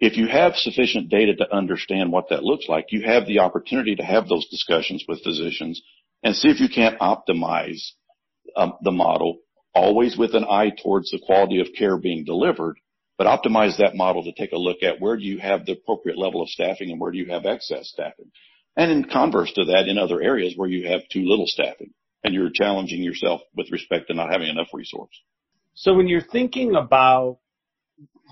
If 0.00 0.16
you 0.16 0.28
have 0.28 0.54
sufficient 0.54 1.10
data 1.10 1.34
to 1.36 1.54
understand 1.54 2.12
what 2.12 2.28
that 2.30 2.44
looks 2.44 2.66
like, 2.68 2.86
you 2.90 3.02
have 3.02 3.26
the 3.26 3.40
opportunity 3.40 3.96
to 3.96 4.04
have 4.04 4.28
those 4.28 4.48
discussions 4.48 5.04
with 5.08 5.24
physicians 5.24 5.82
and 6.22 6.34
see 6.34 6.48
if 6.48 6.60
you 6.60 6.68
can't 6.68 6.98
optimize 6.98 7.92
um, 8.56 8.74
the 8.82 8.90
model, 8.90 9.38
always 9.74 10.16
with 10.16 10.34
an 10.34 10.44
eye 10.44 10.72
towards 10.82 11.10
the 11.10 11.20
quality 11.24 11.60
of 11.60 11.68
care 11.76 11.96
being 11.96 12.24
delivered, 12.24 12.76
but 13.16 13.26
optimize 13.26 13.78
that 13.78 13.96
model 13.96 14.24
to 14.24 14.32
take 14.32 14.52
a 14.52 14.58
look 14.58 14.82
at 14.82 15.00
where 15.00 15.16
do 15.16 15.24
you 15.24 15.38
have 15.38 15.66
the 15.66 15.72
appropriate 15.72 16.18
level 16.18 16.42
of 16.42 16.48
staffing 16.48 16.90
and 16.90 17.00
where 17.00 17.12
do 17.12 17.18
you 17.18 17.26
have 17.26 17.46
excess 17.46 17.88
staffing. 17.88 18.30
And 18.76 18.92
in 18.92 19.04
converse 19.04 19.52
to 19.54 19.64
that, 19.66 19.88
in 19.88 19.98
other 19.98 20.22
areas 20.22 20.54
where 20.56 20.68
you 20.68 20.88
have 20.88 21.00
too 21.12 21.24
little 21.24 21.46
staffing 21.46 21.92
and 22.22 22.32
you're 22.34 22.50
challenging 22.52 23.02
yourself 23.02 23.40
with 23.56 23.70
respect 23.70 24.08
to 24.08 24.14
not 24.14 24.30
having 24.30 24.48
enough 24.48 24.68
resource. 24.72 25.20
So 25.74 25.94
when 25.94 26.08
you're 26.08 26.22
thinking 26.22 26.74
about 26.74 27.38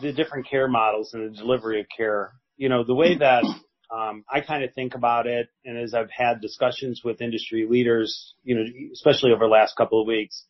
the 0.00 0.12
different 0.12 0.48
care 0.48 0.68
models 0.68 1.14
and 1.14 1.32
the 1.32 1.36
delivery 1.36 1.80
of 1.80 1.86
care, 1.96 2.32
you 2.56 2.68
know, 2.68 2.84
the 2.84 2.94
way 2.94 3.16
that 3.18 3.44
um, 3.90 4.24
I 4.32 4.40
kind 4.40 4.64
of 4.64 4.74
think 4.74 4.94
about 4.94 5.26
it, 5.26 5.48
and 5.64 5.78
as 5.78 5.94
I've 5.94 6.10
had 6.10 6.40
discussions 6.40 7.02
with 7.04 7.20
industry 7.20 7.66
leaders, 7.68 8.34
you 8.42 8.56
know, 8.56 8.64
especially 8.92 9.32
over 9.32 9.44
the 9.44 9.50
last 9.50 9.76
couple 9.76 10.00
of 10.00 10.06
weeks, 10.06 10.44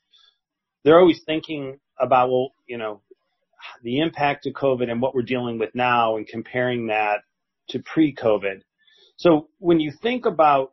they're 0.85 0.99
always 0.99 1.21
thinking 1.27 1.79
about, 1.99 2.31
well, 2.31 2.53
you 2.67 2.79
know, 2.79 3.03
the 3.83 4.01
impact 4.01 4.47
of 4.47 4.55
COVID 4.55 4.91
and 4.91 5.03
what 5.03 5.15
we're 5.15 5.23
dealing 5.23 5.59
with 5.59 5.75
now 5.75 6.17
and 6.17 6.27
comparing 6.27 6.87
that 6.87 7.21
to 7.71 7.81
pre-COVID. 7.81 8.63
So 9.17 9.49
when 9.59 9.81
you 9.81 9.93
think 10.03 10.25
about 10.25 10.73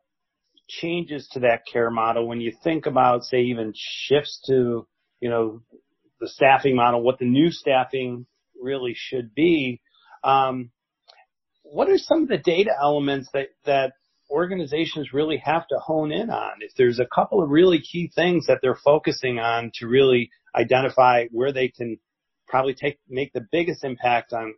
changes 0.68 1.28
to 1.32 1.42
that 1.42 1.66
care 1.72 1.90
model, 1.90 2.28
when 2.28 2.42
you 2.42 2.54
think 2.64 2.86
about, 2.86 3.24
say, 3.24 3.42
even 3.42 3.74
shifts 3.76 4.42
to, 4.48 4.88
you 5.20 5.30
know, 5.30 5.62
the 6.20 6.30
staffing 6.30 6.76
model, 6.76 7.02
what 7.02 7.20
the 7.20 7.26
new 7.26 7.52
staffing 7.52 8.26
really 8.62 8.94
should 8.96 9.34
be, 9.34 9.82
um, 10.24 10.70
what 11.74 11.90
are 11.90 11.98
some 11.98 12.22
of 12.24 12.30
the 12.30 12.38
data 12.38 12.70
elements 12.80 13.30
that, 13.34 13.48
that 13.66 13.94
organizations 14.30 15.12
really 15.12 15.38
have 15.38 15.68
to 15.68 15.80
hone 15.80 16.12
in 16.12 16.30
on? 16.30 16.52
If 16.62 16.72
there's 16.78 17.00
a 17.00 17.08
couple 17.14 17.42
of 17.42 17.50
really 17.50 17.80
key 17.80 18.12
things 18.14 18.46
that 18.48 18.60
they're 18.62 18.78
focusing 18.84 19.40
on 19.40 19.72
to 19.76 19.88
really 19.88 20.30
identify 20.56 21.26
where 21.32 21.52
they 21.52 21.70
can 21.70 21.98
probably 22.48 22.76
take 22.76 23.00
make 23.10 23.34
the 23.34 23.46
biggest 23.52 23.84
impact 23.84 24.34
on 24.34 24.54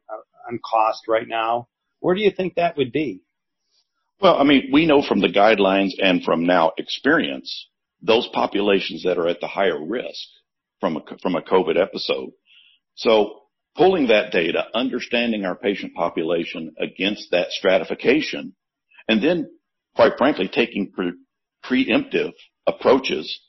on 0.49 0.59
cost 0.69 1.07
right 1.07 1.27
now. 1.27 1.69
Where 1.99 2.15
do 2.15 2.21
you 2.21 2.31
think 2.31 2.55
that 2.55 2.75
would 2.75 2.91
be? 2.91 3.21
Well, 4.19 4.37
I 4.37 4.43
mean, 4.43 4.69
we 4.71 4.85
know 4.85 5.01
from 5.01 5.21
the 5.21 5.29
guidelines 5.29 5.91
and 5.97 6.23
from 6.23 6.45
now 6.45 6.73
experience, 6.77 7.67
those 8.01 8.27
populations 8.33 9.03
that 9.03 9.17
are 9.17 9.27
at 9.27 9.39
the 9.39 9.47
higher 9.47 9.83
risk 9.83 10.27
from 10.79 10.97
a, 10.97 11.01
from 11.21 11.35
a 11.35 11.41
COVID 11.41 11.81
episode. 11.81 12.31
So 12.95 13.41
pulling 13.75 14.07
that 14.07 14.31
data, 14.31 14.65
understanding 14.73 15.45
our 15.45 15.55
patient 15.55 15.93
population 15.93 16.73
against 16.79 17.31
that 17.31 17.51
stratification, 17.51 18.55
and 19.07 19.23
then 19.23 19.49
quite 19.95 20.17
frankly, 20.17 20.47
taking 20.47 20.91
pre- 20.91 21.13
preemptive 21.63 22.33
approaches 22.67 23.39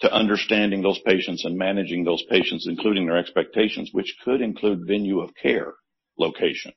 to 0.00 0.12
understanding 0.12 0.80
those 0.82 1.00
patients 1.04 1.44
and 1.44 1.58
managing 1.58 2.04
those 2.04 2.24
patients, 2.30 2.66
including 2.68 3.06
their 3.06 3.18
expectations, 3.18 3.90
which 3.92 4.14
could 4.24 4.40
include 4.40 4.86
venue 4.86 5.20
of 5.20 5.34
care 5.34 5.74
location, 6.16 6.72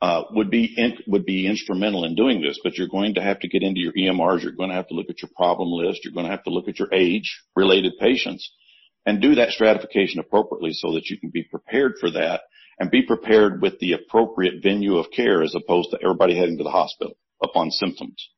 uh, 0.00 0.22
would 0.30 0.50
be 0.50 0.74
in, 0.76 0.96
would 1.06 1.26
be 1.26 1.46
instrumental 1.46 2.04
in 2.04 2.14
doing 2.14 2.40
this. 2.40 2.58
But 2.64 2.78
you're 2.78 2.88
going 2.88 3.14
to 3.14 3.22
have 3.22 3.40
to 3.40 3.48
get 3.48 3.62
into 3.62 3.80
your 3.80 3.92
EMRs. 3.92 4.42
You're 4.42 4.52
going 4.52 4.70
to 4.70 4.74
have 4.74 4.88
to 4.88 4.94
look 4.94 5.10
at 5.10 5.20
your 5.20 5.30
problem 5.36 5.68
list. 5.70 6.00
You're 6.02 6.14
going 6.14 6.24
to 6.24 6.32
have 6.32 6.44
to 6.44 6.50
look 6.50 6.68
at 6.68 6.78
your 6.78 6.88
age-related 6.92 7.92
patients 8.00 8.50
and 9.06 9.20
do 9.20 9.36
that 9.36 9.50
stratification 9.50 10.20
appropriately 10.20 10.72
so 10.72 10.92
that 10.94 11.08
you 11.08 11.18
can 11.18 11.30
be 11.30 11.42
prepared 11.42 11.94
for 11.98 12.10
that 12.10 12.42
and 12.78 12.90
be 12.90 13.02
prepared 13.02 13.60
with 13.60 13.78
the 13.78 13.92
appropriate 13.92 14.62
venue 14.62 14.96
of 14.96 15.10
care 15.10 15.42
as 15.42 15.54
opposed 15.54 15.90
to 15.90 15.98
everybody 16.02 16.36
heading 16.36 16.58
to 16.58 16.64
the 16.64 16.70
hospital 16.70 17.14
upon 17.42 17.70
symptoms. 17.70 18.30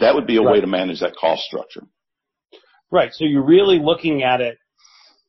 That 0.00 0.14
would 0.14 0.26
be 0.26 0.36
a 0.36 0.42
right. 0.42 0.54
way 0.54 0.60
to 0.60 0.66
manage 0.66 1.00
that 1.00 1.16
cost 1.16 1.42
structure. 1.42 1.82
Right. 2.90 3.12
So 3.12 3.24
you're 3.24 3.44
really 3.44 3.78
looking 3.78 4.22
at 4.22 4.40
it 4.40 4.58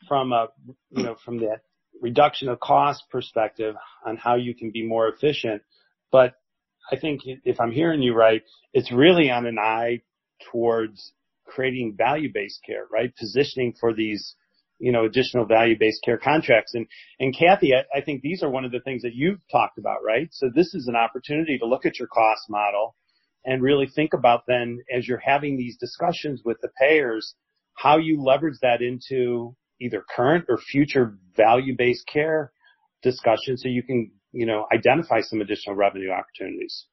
from 0.07 0.31
a, 0.31 0.47
you 0.91 1.03
know, 1.03 1.15
from 1.23 1.39
that 1.39 1.61
reduction 2.01 2.49
of 2.49 2.59
cost 2.59 3.03
perspective 3.09 3.75
on 4.05 4.17
how 4.17 4.35
you 4.35 4.53
can 4.53 4.71
be 4.71 4.85
more 4.85 5.07
efficient. 5.07 5.61
But 6.11 6.35
I 6.91 6.97
think 6.97 7.21
if 7.25 7.59
I'm 7.59 7.71
hearing 7.71 8.01
you 8.01 8.13
right, 8.13 8.43
it's 8.73 8.91
really 8.91 9.31
on 9.31 9.45
an 9.45 9.57
eye 9.57 10.01
towards 10.51 11.11
creating 11.45 11.95
value-based 11.97 12.61
care, 12.65 12.85
right? 12.91 13.15
Positioning 13.15 13.73
for 13.79 13.93
these, 13.93 14.35
you 14.79 14.91
know, 14.91 15.05
additional 15.05 15.45
value-based 15.45 16.01
care 16.03 16.17
contracts. 16.17 16.73
And, 16.73 16.87
and 17.19 17.35
Kathy, 17.37 17.73
I, 17.73 17.97
I 17.97 18.01
think 18.01 18.21
these 18.21 18.43
are 18.43 18.49
one 18.49 18.65
of 18.65 18.71
the 18.71 18.81
things 18.81 19.03
that 19.03 19.13
you've 19.13 19.39
talked 19.51 19.77
about, 19.77 20.03
right? 20.05 20.27
So 20.31 20.49
this 20.53 20.73
is 20.73 20.87
an 20.87 20.95
opportunity 20.95 21.57
to 21.59 21.65
look 21.65 21.85
at 21.85 21.99
your 21.99 22.07
cost 22.07 22.43
model 22.49 22.95
and 23.45 23.61
really 23.61 23.87
think 23.87 24.13
about 24.13 24.43
then 24.47 24.79
as 24.93 25.07
you're 25.07 25.21
having 25.23 25.57
these 25.57 25.77
discussions 25.77 26.41
with 26.43 26.57
the 26.61 26.69
payers, 26.79 27.35
how 27.75 27.97
you 27.97 28.23
leverage 28.23 28.57
that 28.61 28.81
into 28.81 29.55
either 29.79 30.03
current 30.15 30.45
or 30.49 30.57
future 30.57 31.17
value-based 31.35 32.07
care 32.11 32.51
discussions 33.03 33.61
so 33.61 33.69
you 33.69 33.83
can, 33.83 34.11
you 34.31 34.45
know, 34.45 34.65
identify 34.73 35.21
some 35.21 35.41
additional 35.41 35.75
revenue 35.75 36.09
opportunities. 36.09 36.87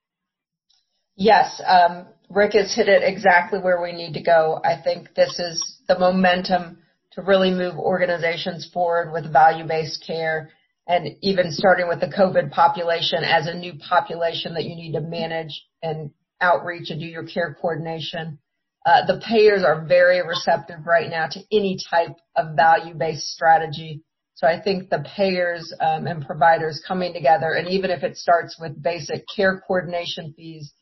Yes, 1.17 1.61
um, 1.67 2.07
Rick 2.31 2.55
has 2.55 2.75
hit 2.75 2.89
it 2.89 3.03
exactly 3.05 3.59
where 3.59 3.83
we 3.83 3.93
need 3.93 4.15
to 4.15 4.23
go. 4.23 4.61
I 4.65 4.81
think 4.83 5.15
this 5.15 5.39
is 5.39 5.81
the 5.87 5.99
momentum 5.99 6.79
to 7.13 7.23
really 7.23 7.51
move 7.51 7.77
organizations 7.77 8.69
forward 8.73 9.13
with 9.13 9.31
value-based 9.31 10.03
care 10.07 10.51
and 10.87 11.09
even 11.21 11.53
starting 11.53 11.89
with 11.89 12.01
the 12.01 12.07
COVID 12.07 12.51
population 12.51 13.23
as 13.23 13.47
a 13.47 13.55
new 13.55 13.75
population 13.75 14.55
that 14.55 14.65
you 14.65 14.75
need 14.75 14.93
to 14.93 15.01
manage 15.01 15.65
and 15.83 16.11
outreach 16.41 16.91
and 16.91 17.01
do 17.01 17.07
your 17.07 17.27
care 17.27 17.57
coordination. 17.61 18.39
Uh, 18.85 19.07
the 19.07 19.21
payers 19.29 19.63
are 19.63 19.85
very 19.85 20.27
receptive 20.27 20.87
right 20.87 21.09
now 21.09 21.29
to 21.29 21.41
any 21.53 21.77
type 21.89 22.17
of 22.35 22.57
value-based 22.57 23.29
strategy. 23.29 24.03
So 24.35 24.47
I 24.47 24.61
think 24.61 24.89
the 24.89 25.05
payers 25.17 25.73
um, 25.81 26.07
and 26.07 26.27
providers 26.27 26.83
coming 26.89 27.13
together, 27.13 27.53
and 27.53 27.69
even 27.69 27.91
if 27.91 28.03
it 28.03 28.17
starts 28.17 28.59
with 28.59 28.83
basic 28.83 29.25
care 29.37 29.63
coordination 29.65 30.35
fees 30.37 30.73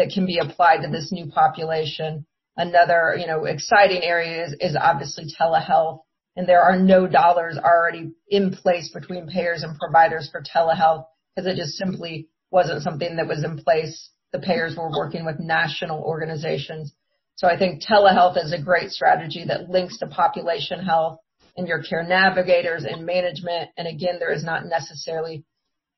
that 0.00 0.12
can 0.14 0.24
be 0.24 0.38
applied 0.38 0.80
to 0.80 0.88
this 0.88 1.12
new 1.12 1.26
population. 1.26 2.24
Another, 2.56 3.14
you 3.18 3.26
know, 3.26 3.44
exciting 3.44 4.02
area 4.02 4.46
is, 4.46 4.56
is 4.58 4.74
obviously 4.74 5.26
telehealth, 5.38 6.00
and 6.36 6.48
there 6.48 6.62
are 6.62 6.78
no 6.78 7.06
dollars 7.06 7.58
already 7.62 8.12
in 8.26 8.50
place 8.50 8.90
between 8.94 9.28
payers 9.28 9.62
and 9.62 9.78
providers 9.78 10.30
for 10.32 10.42
telehealth 10.42 11.04
because 11.36 11.46
it 11.46 11.56
just 11.56 11.76
simply 11.76 12.28
wasn't 12.50 12.82
something 12.82 13.16
that 13.16 13.28
was 13.28 13.44
in 13.44 13.58
place. 13.58 14.10
The 14.32 14.38
payers 14.38 14.74
were 14.74 14.90
working 14.90 15.26
with 15.26 15.38
national 15.38 16.02
organizations. 16.02 16.94
So 17.34 17.46
I 17.46 17.58
think 17.58 17.82
telehealth 17.82 18.42
is 18.42 18.54
a 18.54 18.62
great 18.62 18.90
strategy 18.92 19.44
that 19.48 19.68
links 19.68 19.98
to 19.98 20.06
population 20.06 20.80
health 20.80 21.18
and 21.58 21.68
your 21.68 21.82
care 21.82 22.04
navigators 22.04 22.84
and 22.84 23.04
management. 23.04 23.70
And 23.76 23.86
again, 23.86 24.16
there 24.18 24.32
is 24.32 24.44
not 24.44 24.64
necessarily 24.64 25.44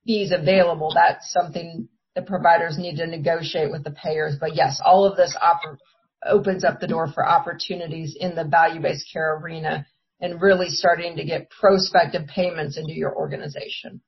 fees 0.05 0.33
available. 0.33 0.93
That's 0.93 1.31
something 1.31 1.89
the 2.15 2.23
providers 2.23 2.79
need 2.79 2.97
to 2.97 3.07
negotiate 3.07 3.71
with 3.71 3.85
the 3.85 3.91
payers. 3.91 4.37
But 4.39 4.55
yes, 4.55 4.81
all 4.85 5.05
of 5.05 5.17
this 5.17 5.37
opens 6.25 6.65
up 6.65 6.81
the 6.81 6.87
door 6.87 7.09
for 7.13 7.27
opportunities 7.27 8.17
in 8.19 8.35
the 8.35 8.45
value-based 8.45 9.09
care 9.13 9.37
arena 9.37 9.87
and 10.21 10.41
really 10.41 10.69
starting 10.69 11.17
to 11.17 11.25
get 11.25 11.51
prospective 11.51 12.27
payments 12.29 12.79
into 12.79 12.93
your 12.93 13.15
organization. 13.17 14.01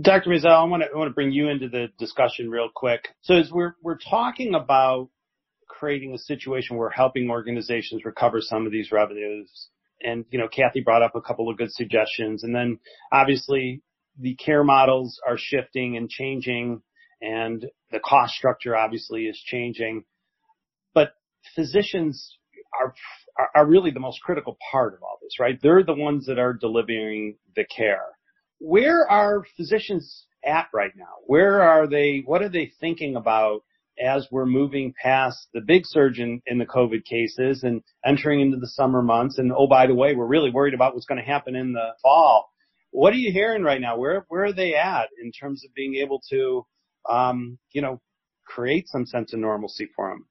Dr. 0.00 0.30
Maisel, 0.30 0.50
I 0.50 0.64
want 0.64 0.82
to, 0.82 0.88
I 0.94 0.96
want 0.96 1.08
to 1.08 1.14
bring 1.14 1.32
you 1.32 1.48
into 1.48 1.68
the 1.68 1.88
discussion 1.98 2.50
real 2.50 2.68
quick. 2.74 3.08
So 3.22 3.34
as 3.34 3.50
we're, 3.50 3.74
we're 3.82 3.98
talking 3.98 4.54
about 4.54 5.08
creating 5.66 6.14
a 6.14 6.18
situation 6.18 6.76
where 6.76 6.90
helping 6.90 7.30
organizations 7.30 8.04
recover 8.04 8.40
some 8.40 8.66
of 8.66 8.72
these 8.72 8.92
revenues, 8.92 9.68
and, 10.02 10.26
you 10.30 10.38
know, 10.38 10.48
Kathy 10.48 10.82
brought 10.82 11.02
up 11.02 11.16
a 11.16 11.22
couple 11.22 11.48
of 11.48 11.56
good 11.56 11.72
suggestions, 11.72 12.44
and 12.44 12.54
then 12.54 12.78
obviously 13.10 13.82
the 14.18 14.34
care 14.34 14.62
models 14.62 15.18
are 15.26 15.38
shifting 15.38 15.96
and 15.96 16.08
changing 16.10 16.82
and 17.20 17.64
the 17.90 18.00
cost 18.00 18.34
structure 18.34 18.76
obviously 18.76 19.26
is 19.26 19.38
changing. 19.44 20.04
But 20.94 21.12
physicians 21.54 22.36
are 22.80 22.94
are 23.54 23.66
really 23.66 23.90
the 23.90 24.00
most 24.00 24.20
critical 24.22 24.56
part 24.70 24.94
of 24.94 25.02
all 25.02 25.18
this, 25.22 25.38
right? 25.38 25.58
They're 25.62 25.84
the 25.84 25.94
ones 25.94 26.26
that 26.26 26.38
are 26.38 26.54
delivering 26.54 27.36
the 27.54 27.64
care. 27.64 28.06
Where 28.58 29.10
are 29.10 29.44
physicians 29.56 30.26
at 30.44 30.68
right 30.72 30.92
now? 30.96 31.16
Where 31.26 31.62
are 31.62 31.86
they? 31.86 32.22
What 32.24 32.42
are 32.42 32.48
they 32.48 32.72
thinking 32.80 33.16
about 33.16 33.62
as 34.02 34.26
we're 34.30 34.46
moving 34.46 34.94
past 35.02 35.48
the 35.52 35.60
big 35.60 35.82
surge 35.84 36.18
in, 36.18 36.42
in 36.46 36.58
the 36.58 36.66
COVID 36.66 37.04
cases 37.04 37.62
and 37.62 37.82
entering 38.04 38.40
into 38.40 38.56
the 38.56 38.68
summer 38.68 39.02
months? 39.02 39.38
And 39.38 39.52
oh, 39.52 39.66
by 39.66 39.86
the 39.86 39.94
way, 39.94 40.14
we're 40.14 40.26
really 40.26 40.50
worried 40.50 40.74
about 40.74 40.94
what's 40.94 41.06
going 41.06 41.20
to 41.20 41.30
happen 41.30 41.54
in 41.54 41.72
the 41.72 41.90
fall. 42.02 42.50
What 42.90 43.12
are 43.12 43.18
you 43.18 43.32
hearing 43.32 43.62
right 43.62 43.80
now? 43.80 43.98
Where 43.98 44.24
where 44.28 44.44
are 44.44 44.52
they 44.52 44.74
at 44.74 45.08
in 45.22 45.32
terms 45.32 45.64
of 45.64 45.74
being 45.74 45.96
able 45.96 46.22
to 46.30 46.64
um, 47.08 47.58
you 47.72 47.82
know, 47.82 48.00
create 48.46 48.88
some 48.88 49.06
sense 49.06 49.32
of 49.32 49.40
normalcy 49.40 49.88
for 49.94 50.10
them. 50.10 50.26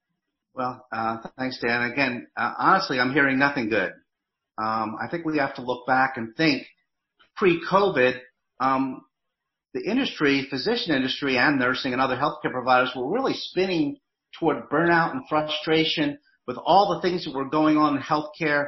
Well, 0.53 0.86
uh, 0.91 1.17
thanks, 1.38 1.60
Dan. 1.60 1.91
Again, 1.91 2.27
uh, 2.38 2.53
honestly, 2.58 3.00
I'm 3.00 3.13
hearing 3.13 3.38
nothing 3.38 3.70
good. 3.70 3.91
Um, 4.58 4.96
I 5.01 5.10
think 5.12 5.25
we 5.25 5.38
have 5.38 5.55
to 5.55 5.62
look 5.62 5.86
back 5.86 6.13
and 6.15 6.34
think 6.36 6.65
pre-COVID, 7.35 8.20
um, 8.61 9.01
the 9.74 9.83
industry, 9.83 10.48
physician 10.50 10.96
industry 10.96 11.38
and 11.38 11.59
nursing 11.59 11.92
and 11.92 12.01
other 12.01 12.16
healthcare 12.16 12.51
providers 12.51 12.92
were 12.96 13.11
really 13.11 13.33
spinning 13.33 13.98
toward 14.40 14.70
burnout 14.70 15.11
and 15.11 15.27
frustration 15.27 16.18
with 16.48 16.57
all 16.66 16.96
the 16.96 17.01
things 17.01 17.25
that 17.25 17.35
were 17.35 17.50
going 17.50 17.75
on 17.75 17.98
in 17.98 18.01
healthcare, 18.01 18.68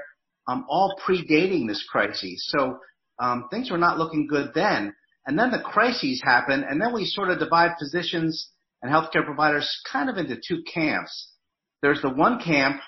um, 0.50 0.66
all 0.68 1.00
predating 1.06 1.68
this 1.68 1.86
crisis. 1.90 2.52
So, 2.58 2.80
um, 3.20 3.48
things 3.50 3.72
were 3.72 3.78
not 3.78 3.98
looking 3.98 4.28
good 4.28 4.52
then. 4.54 4.94
And 5.28 5.38
then 5.38 5.52
the 5.52 5.60
crises 5.60 6.22
happen, 6.24 6.64
and 6.64 6.82
then 6.82 6.94
we 6.94 7.04
sort 7.04 7.30
of 7.30 7.40
divide 7.40 7.72
physicians 7.78 8.50
and 8.82 8.92
healthcare 8.92 9.26
providers 9.26 9.70
kind 9.92 10.10
of 10.10 10.16
into 10.18 10.38
two 10.38 10.64
camps. 10.74 11.34
There's 11.82 12.02
the 12.02 12.10
one 12.10 12.40
camp 12.40 12.82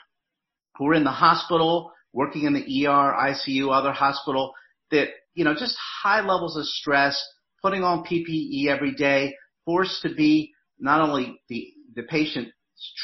who 0.77 0.87
are 0.87 0.93
in 0.93 1.03
the 1.03 1.11
hospital, 1.11 1.91
working 2.13 2.43
in 2.43 2.53
the 2.53 2.87
ER, 2.87 3.13
ICU, 3.13 3.71
other 3.71 3.91
hospital, 3.91 4.53
that, 4.91 5.09
you 5.33 5.43
know, 5.43 5.53
just 5.53 5.75
high 6.01 6.21
levels 6.21 6.55
of 6.55 6.65
stress, 6.65 7.21
putting 7.61 7.83
on 7.83 8.05
PPE 8.05 8.67
every 8.67 8.95
day, 8.95 9.35
forced 9.65 10.01
to 10.03 10.15
be 10.15 10.53
not 10.79 11.01
only 11.01 11.41
the, 11.49 11.73
the 11.95 12.03
patient 12.03 12.47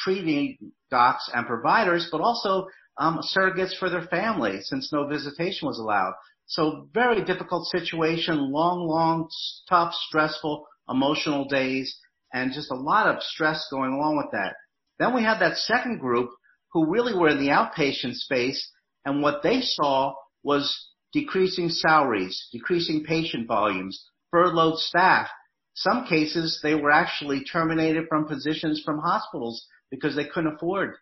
treating 0.04 0.58
docs 0.90 1.30
and 1.34 1.46
providers, 1.46 2.08
but 2.10 2.22
also 2.22 2.68
um, 2.98 3.20
surrogates 3.36 3.78
for 3.78 3.90
their 3.90 4.04
family 4.04 4.62
since 4.62 4.94
no 4.94 5.06
visitation 5.08 5.68
was 5.68 5.78
allowed. 5.78 6.14
So 6.48 6.90
very 6.94 7.24
difficult 7.24 7.68
situation, 7.68 8.52
long, 8.52 8.88
long, 8.88 9.30
tough, 9.68 9.94
stressful, 9.94 10.66
emotional 10.90 11.46
days, 11.46 11.98
and 12.34 12.54
just 12.54 12.72
a 12.72 12.76
lot 12.76 13.08
of 13.08 13.24
stress 13.24 13.68
going 13.72 13.94
along 13.94 14.18
with 14.18 14.32
that. 14.32 14.54
Then 15.00 15.16
we 15.16 15.24
had 15.24 15.40
that 15.40 15.58
second 15.58 16.00
group 16.00 16.30
who 16.72 16.92
really 16.92 17.14
were 17.14 17.30
in 17.30 17.40
the 17.40 17.50
outpatient 17.50 18.16
space, 18.16 18.72
and 19.06 19.22
what 19.22 19.42
they 19.42 19.62
saw 19.62 20.14
was 20.44 20.90
decreasing 21.14 21.70
salaries, 21.70 22.48
decreasing 22.52 23.04
patient 23.04 23.48
volumes, 23.48 24.06
furloughed 24.32 24.78
staff. 24.78 25.30
Some 25.74 26.06
cases, 26.06 26.60
they 26.62 26.76
were 26.76 26.92
actually 26.92 27.44
terminated 27.44 28.06
from 28.08 28.28
positions 28.28 28.82
from 28.84 29.00
hospitals 29.00 29.66
because 29.90 30.16
they 30.16 30.26
couldn't 30.26 30.56
afford 30.56 30.96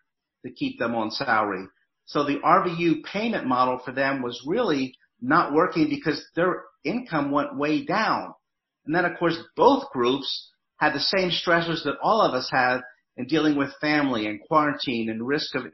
to 0.44 0.52
keep 0.52 0.78
them 0.78 0.94
on 0.94 1.10
salary. 1.10 1.66
So 2.06 2.24
the 2.24 2.38
RVU 2.44 3.04
payment 3.04 3.46
model 3.46 3.78
for 3.84 3.92
them 3.92 4.22
was 4.22 4.42
really 4.46 4.94
not 5.20 5.52
working 5.52 5.88
because 5.88 6.24
their 6.34 6.62
income 6.84 7.30
went 7.30 7.56
way 7.56 7.84
down. 7.84 8.34
And 8.86 8.94
then 8.94 9.04
of 9.04 9.18
course 9.18 9.36
both 9.56 9.90
groups 9.90 10.50
had 10.76 10.92
the 10.92 11.00
same 11.00 11.30
stressors 11.30 11.84
that 11.84 11.98
all 12.02 12.20
of 12.20 12.34
us 12.34 12.48
had 12.50 12.80
in 13.16 13.26
dealing 13.26 13.56
with 13.56 13.72
family 13.80 14.26
and 14.26 14.40
quarantine 14.46 15.08
and 15.08 15.26
risk 15.26 15.54
of 15.54 15.64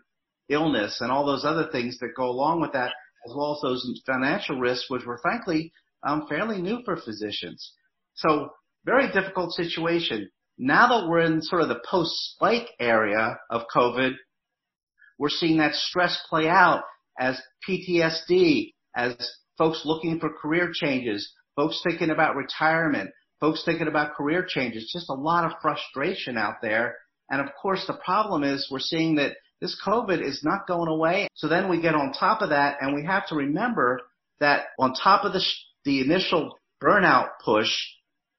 illness 0.49 1.01
and 1.01 1.11
all 1.11 1.25
those 1.25 1.45
other 1.45 1.69
things 1.73 1.99
that 1.99 2.15
go 2.17 2.29
along 2.29 2.61
with 2.61 2.73
that, 2.73 2.93
as 3.27 3.35
well 3.35 3.55
as 3.55 3.63
those 3.63 4.03
financial 4.07 4.59
risks, 4.59 4.91
which 4.91 5.05
were 5.05 5.19
frankly 5.19 5.73
um, 6.07 6.27
fairly 6.29 6.61
new 6.61 6.81
for 6.85 6.97
physicians. 6.97 7.73
So 8.15 8.51
very 8.85 9.11
difficult 9.13 9.53
situation. 9.53 10.31
Now 10.59 10.89
that 10.89 11.09
we're 11.09 11.21
in 11.21 11.41
sort 11.43 11.63
of 11.63 11.69
the 11.69 11.81
post-spike 11.89 12.69
area 12.79 13.39
of 13.49 13.63
COVID, 13.75 14.13
we're 15.19 15.29
seeing 15.29 15.59
that 15.59 15.75
stress 15.75 16.21
play 16.29 16.49
out 16.49 16.83
as 17.19 17.41
PTSD, 17.69 18.73
as 18.97 19.15
folks 19.59 19.83
looking 19.85 20.19
for 20.19 20.31
career 20.31 20.71
changes, 20.73 21.33
folks 21.57 21.81
thinking 21.85 22.11
about 22.11 22.37
retirement, 22.37 23.11
folks 23.41 23.63
thinking 23.65 23.89
about 23.89 24.15
career 24.15 24.45
changes, 24.47 24.91
just 24.93 25.11
a 25.11 25.15
lot 25.15 25.45
of 25.45 25.53
frustration 25.63 26.37
out 26.37 26.57
there. 26.63 26.97
And 27.31 27.41
of 27.41 27.49
course, 27.61 27.85
the 27.87 27.99
problem 28.05 28.45
is 28.45 28.69
we're 28.71 28.81
seeing 28.81 29.17
that 29.17 29.37
this 29.61 29.81
COVID 29.87 30.23
is 30.23 30.41
not 30.43 30.67
going 30.67 30.89
away. 30.89 31.29
So 31.35 31.49
then 31.49 31.69
we 31.69 31.81
get 31.81 31.95
on 31.95 32.13
top 32.13 32.43
of 32.43 32.51
that 32.51 32.79
and 32.81 32.95
we 32.95 33.05
have 33.05 33.27
to 33.29 33.35
remember 33.35 34.01
that 34.41 34.67
on 34.79 34.95
top 34.95 35.25
of 35.25 35.33
the, 35.33 35.45
the 35.85 36.01
initial 36.01 36.59
burnout 36.83 37.29
push, 37.45 37.71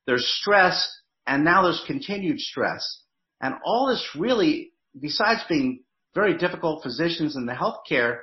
there's 0.07 0.27
stress 0.41 0.91
and 1.27 1.43
now 1.43 1.63
there's 1.63 1.83
continued 1.85 2.39
stress. 2.39 3.03
And 3.39 3.55
all 3.65 3.87
this 3.87 4.07
really, 4.15 4.71
besides 4.99 5.41
being 5.47 5.83
very 6.13 6.37
difficult 6.37 6.83
physicians 6.83 7.35
in 7.35 7.45
the 7.45 7.53
healthcare, 7.53 8.19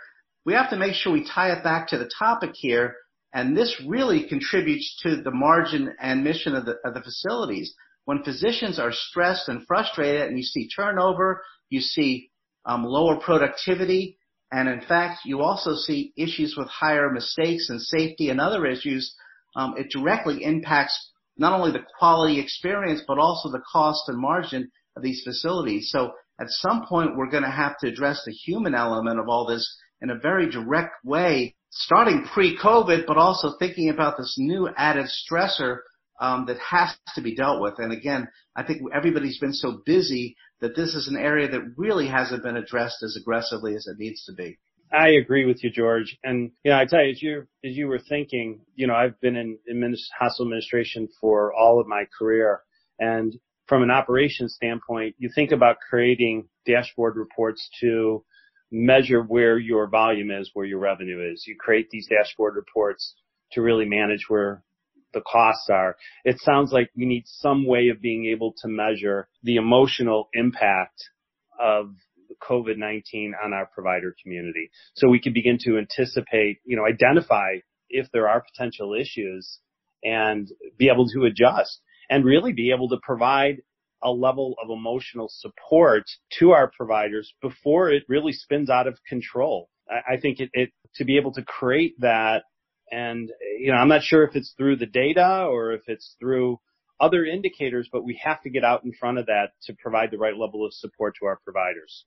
we 0.49 0.55
have 0.55 0.71
to 0.71 0.77
make 0.79 0.95
sure 0.95 1.13
we 1.13 1.29
tie 1.29 1.53
it 1.53 1.63
back 1.63 1.89
to 1.89 1.99
the 1.99 2.11
topic 2.19 2.53
here. 2.55 2.97
And 3.35 3.55
this 3.55 3.83
really 3.87 4.27
contributes 4.27 4.99
to 5.03 5.21
the 5.21 5.31
margin 5.31 5.95
and 6.01 6.25
mission 6.25 6.55
of 6.55 6.65
the, 6.65 6.77
of 6.87 6.95
the 6.95 7.03
facilities. 7.03 7.75
When 8.07 8.25
physicians 8.25 8.79
are 8.79 8.91
stressed 8.91 9.51
and 9.51 9.67
frustrated 9.67 10.23
and 10.23 10.39
you 10.39 10.43
see 10.43 10.71
turnover, 10.75 11.43
you 11.69 11.83
see 11.83 12.31
um, 12.65 12.83
lower 12.83 13.21
productivity, 13.21 14.17
and 14.51 14.71
in 14.71 14.81
fact, 14.81 15.19
you 15.27 15.43
also 15.43 15.75
see 15.75 16.15
issues 16.17 16.55
with 16.57 16.69
higher 16.69 17.11
mistakes 17.11 17.69
and 17.69 17.79
safety 17.79 18.31
and 18.31 18.41
other 18.41 18.65
issues. 18.65 19.15
Um, 19.55 19.75
it 19.77 19.91
directly 19.91 20.43
impacts 20.43 21.13
not 21.37 21.53
only 21.53 21.73
the 21.73 21.85
quality 21.99 22.41
experience, 22.41 23.03
but 23.07 23.19
also 23.19 23.51
the 23.51 23.63
cost 23.71 24.09
and 24.09 24.19
margin 24.19 24.71
of 24.97 25.03
these 25.03 25.23
facilities. 25.23 25.91
So 25.91 26.13
at 26.41 26.49
some 26.49 26.87
point, 26.87 27.19
we're 27.19 27.31
going 27.31 27.43
to 27.43 27.51
have 27.51 27.77
to 27.81 27.89
address 27.89 28.23
the 28.25 28.33
human 28.33 28.75
element 28.75 29.21
of 29.21 29.29
all 29.29 29.45
this 29.45 29.79
in 30.01 30.11
a 30.11 30.19
very 30.19 30.51
direct 30.51 31.05
way, 31.05 31.55
starting 31.71 32.25
pre-COVID, 32.33 33.07
but 33.07 33.17
also 33.17 33.57
thinking 33.59 33.91
about 33.91 34.17
this 34.17 34.37
new 34.39 34.69
added 34.77 35.07
stressor 35.07 35.79
um, 36.21 36.47
that 36.47 36.59
has 36.59 36.97
to 37.15 37.23
be 37.23 37.35
dealt 37.35 37.61
with. 37.61 37.75
And 37.79 37.93
again, 37.93 38.29
I 38.57 38.65
think 38.65 38.83
everybody's 38.95 39.39
been 39.39 39.53
so 39.53 39.81
busy 39.85 40.37
that 40.61 40.75
this 40.75 40.95
is 40.95 41.09
an 41.09 41.17
area 41.17 41.49
that 41.49 41.75
really 41.77 42.09
hasn't 42.09 42.43
been 42.43 42.57
addressed 42.57 43.03
as 43.03 43.17
aggressively 43.21 43.75
as 43.77 43.87
it 43.87 43.99
needs 43.99 44.25
to 44.25 44.33
be. 44.33 44.59
I 44.93 45.11
agree 45.11 45.45
with 45.45 45.63
you, 45.63 45.71
George. 45.71 46.17
And 46.25 46.51
you 46.65 46.71
know, 46.71 46.79
I 46.79 46.87
tell 46.87 47.05
you, 47.05 47.11
as 47.11 47.23
you 47.23 47.47
as 47.65 47.77
you 47.77 47.89
were 47.89 47.99
thinking, 47.99 48.61
you 48.75 48.87
know, 48.87 48.95
I've 48.95 49.21
been 49.21 49.37
in 49.37 49.59
administ- 49.71 50.09
hospital 50.19 50.47
administration 50.47 51.09
for 51.21 51.53
all 51.53 51.79
of 51.79 51.87
my 51.87 52.05
career, 52.19 52.63
and 52.99 53.39
from 53.67 53.83
an 53.83 53.91
operations 53.91 54.55
standpoint, 54.55 55.15
you 55.19 55.31
think 55.35 55.53
about 55.53 55.77
creating 55.87 56.49
dashboard 56.67 57.17
reports 57.17 57.69
to 57.81 58.25
measure 58.71 59.23
where 59.23 59.59
your 59.59 59.89
volume 59.89 60.31
is, 60.31 60.51
where 60.55 60.67
your 60.67 60.79
revenue 60.79 61.33
is. 61.33 61.45
You 61.47 61.57
create 61.59 61.89
these 61.91 62.09
dashboard 62.09 62.57
reports 62.57 63.15
to 63.53 63.63
really 63.63 63.87
manage 63.87 64.27
where 64.29 64.63
the 65.15 65.23
costs 65.23 65.69
are. 65.71 65.97
It 66.25 66.39
sounds 66.41 66.71
like 66.73 66.91
we 66.97 67.07
need 67.07 67.25
some 67.27 67.67
way 67.67 67.89
of 67.89 68.01
being 68.01 68.27
able 68.27 68.55
to 68.63 68.69
measure 68.69 69.29
the 69.43 69.57
emotional 69.57 70.29
impact 70.35 71.03
of 71.59 71.95
COVID-19 72.43 73.31
on 73.43 73.53
our 73.53 73.67
provider 73.67 74.15
community. 74.23 74.71
So 74.95 75.09
we 75.09 75.21
can 75.21 75.33
begin 75.33 75.59
to 75.63 75.79
anticipate, 75.79 76.59
you 76.65 76.77
know, 76.77 76.87
identify 76.87 77.57
if 77.89 78.09
there 78.13 78.29
are 78.29 78.45
potential 78.53 78.95
issues 78.95 79.61
and 80.05 80.49
be 80.77 80.91
able 80.93 81.09
to 81.09 81.25
adjust 81.25 81.81
and 82.11 82.25
really 82.25 82.53
be 82.53 82.71
able 82.71 82.89
to 82.91 82.99
provide 83.03 83.63
a 84.03 84.11
level 84.11 84.55
of 84.63 84.71
emotional 84.71 85.29
support 85.31 86.05
to 86.39 86.53
our 86.53 86.71
providers 86.77 87.35
before 87.43 87.91
it 87.91 88.05
really 88.09 88.33
spins 88.33 88.71
out 88.71 88.87
of 88.87 88.99
control. 89.09 89.69
I, 89.91 90.15
I 90.15 90.21
think 90.21 90.41
it, 90.41 90.51
it, 90.53 90.71
to 90.97 91.05
be 91.05 91.17
able 91.17 91.33
to 91.35 91.43
create 91.43 91.95
that 92.01 92.45
and, 92.91 93.31
you 93.59 93.73
know, 93.73 93.79
I'm 93.79 93.89
not 93.89 94.03
sure 94.03 94.25
if 94.25 94.35
it's 94.35 94.55
through 94.57 94.77
the 94.77 94.87
data 94.87 95.47
or 95.51 95.73
if 95.73 95.83
it's 95.89 96.17
through 96.19 96.59
other 97.01 97.25
indicators, 97.25 97.89
but 97.93 98.05
we 98.05 98.21
have 98.25 98.43
to 98.43 98.51
get 98.51 98.65
out 98.65 98.85
in 98.85 98.93
front 98.93 99.19
of 99.19 99.27
that 99.27 99.51
to 99.65 99.75
provide 99.75 100.11
the 100.11 100.19
right 100.19 100.37
level 100.37 100.65
of 100.65 100.73
support 100.73 101.15
to 101.21 101.27
our 101.27 101.39
providers. 101.45 102.07